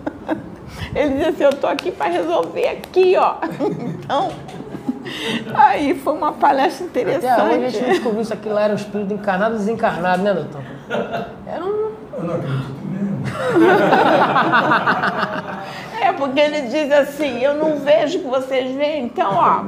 [0.95, 3.37] Ele diz assim, eu estou aqui para resolver aqui, ó.
[4.03, 4.31] Então,
[5.55, 7.73] aí foi uma palestra Até hoje a interessante.
[7.73, 10.63] gente descobriu isso aqui lá era o espírito encarnado e desencarnado, né, doutor?
[11.45, 11.91] Era um.
[12.17, 12.82] Eu não acredito.
[16.01, 19.65] É, porque ele diz assim, eu não vejo o que vocês veem, então, ó,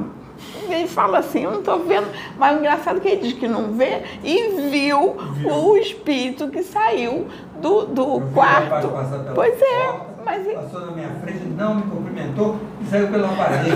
[0.69, 2.07] ele fala assim, eu não estou vendo,
[2.37, 6.61] mas o engraçado é que ele diz que não vê e viu, o espírito que
[6.63, 7.27] saiu
[7.61, 8.89] do, do quarto.
[9.33, 12.57] Pois é, porta, mas Passou na minha frente, não me cumprimentou
[12.89, 13.69] saiu pela parede.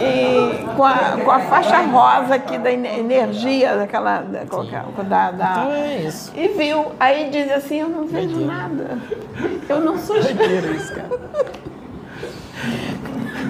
[0.00, 0.94] e- e com, a,
[1.24, 5.96] com a faixa rosa aqui da ener- energia, daquela, da, da, da- da- Então é
[6.02, 6.32] isso.
[6.36, 8.98] e viu, aí diz assim, eu não vejo nada,
[9.68, 10.72] eu não sou espírito.
[10.74, 11.08] isso, cara.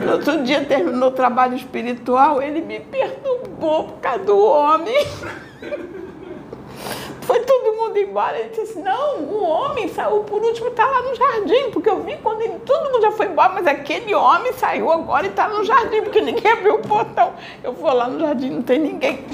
[0.05, 5.07] No outro dia terminou o trabalho espiritual, ele me perturbou por causa do homem.
[7.27, 8.39] Foi todo mundo embora.
[8.39, 12.16] Ele disse, não, o homem saiu por último, está lá no jardim, porque eu vi
[12.22, 15.64] quando ele, todo mundo já foi embora, mas aquele homem saiu agora e está no
[15.64, 17.33] jardim, porque ninguém abriu o portão.
[17.64, 19.24] Eu vou lá no jardim, não tem ninguém.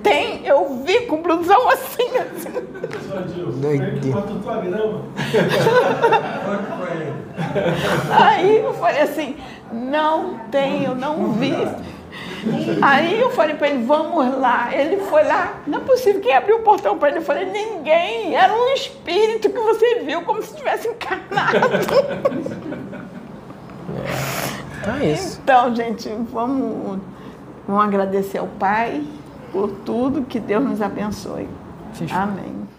[0.00, 2.48] Tem, eu vi com blusão assim, assim.
[8.10, 9.36] Aí eu falei assim,
[9.72, 11.52] não tem, eu não vi.
[12.82, 14.74] Aí eu falei para ele, vamos lá.
[14.74, 17.18] Ele foi lá, não é possível, quem abriu o portão para ele?
[17.18, 21.58] Eu falei, ninguém, era um espírito que você viu como se tivesse encarnado.
[24.80, 25.40] Então é isso.
[25.42, 27.00] Então, gente, vamos,
[27.66, 29.04] vamos agradecer ao Pai
[29.52, 31.48] por tudo, que Deus nos abençoe.
[32.10, 32.69] Amém.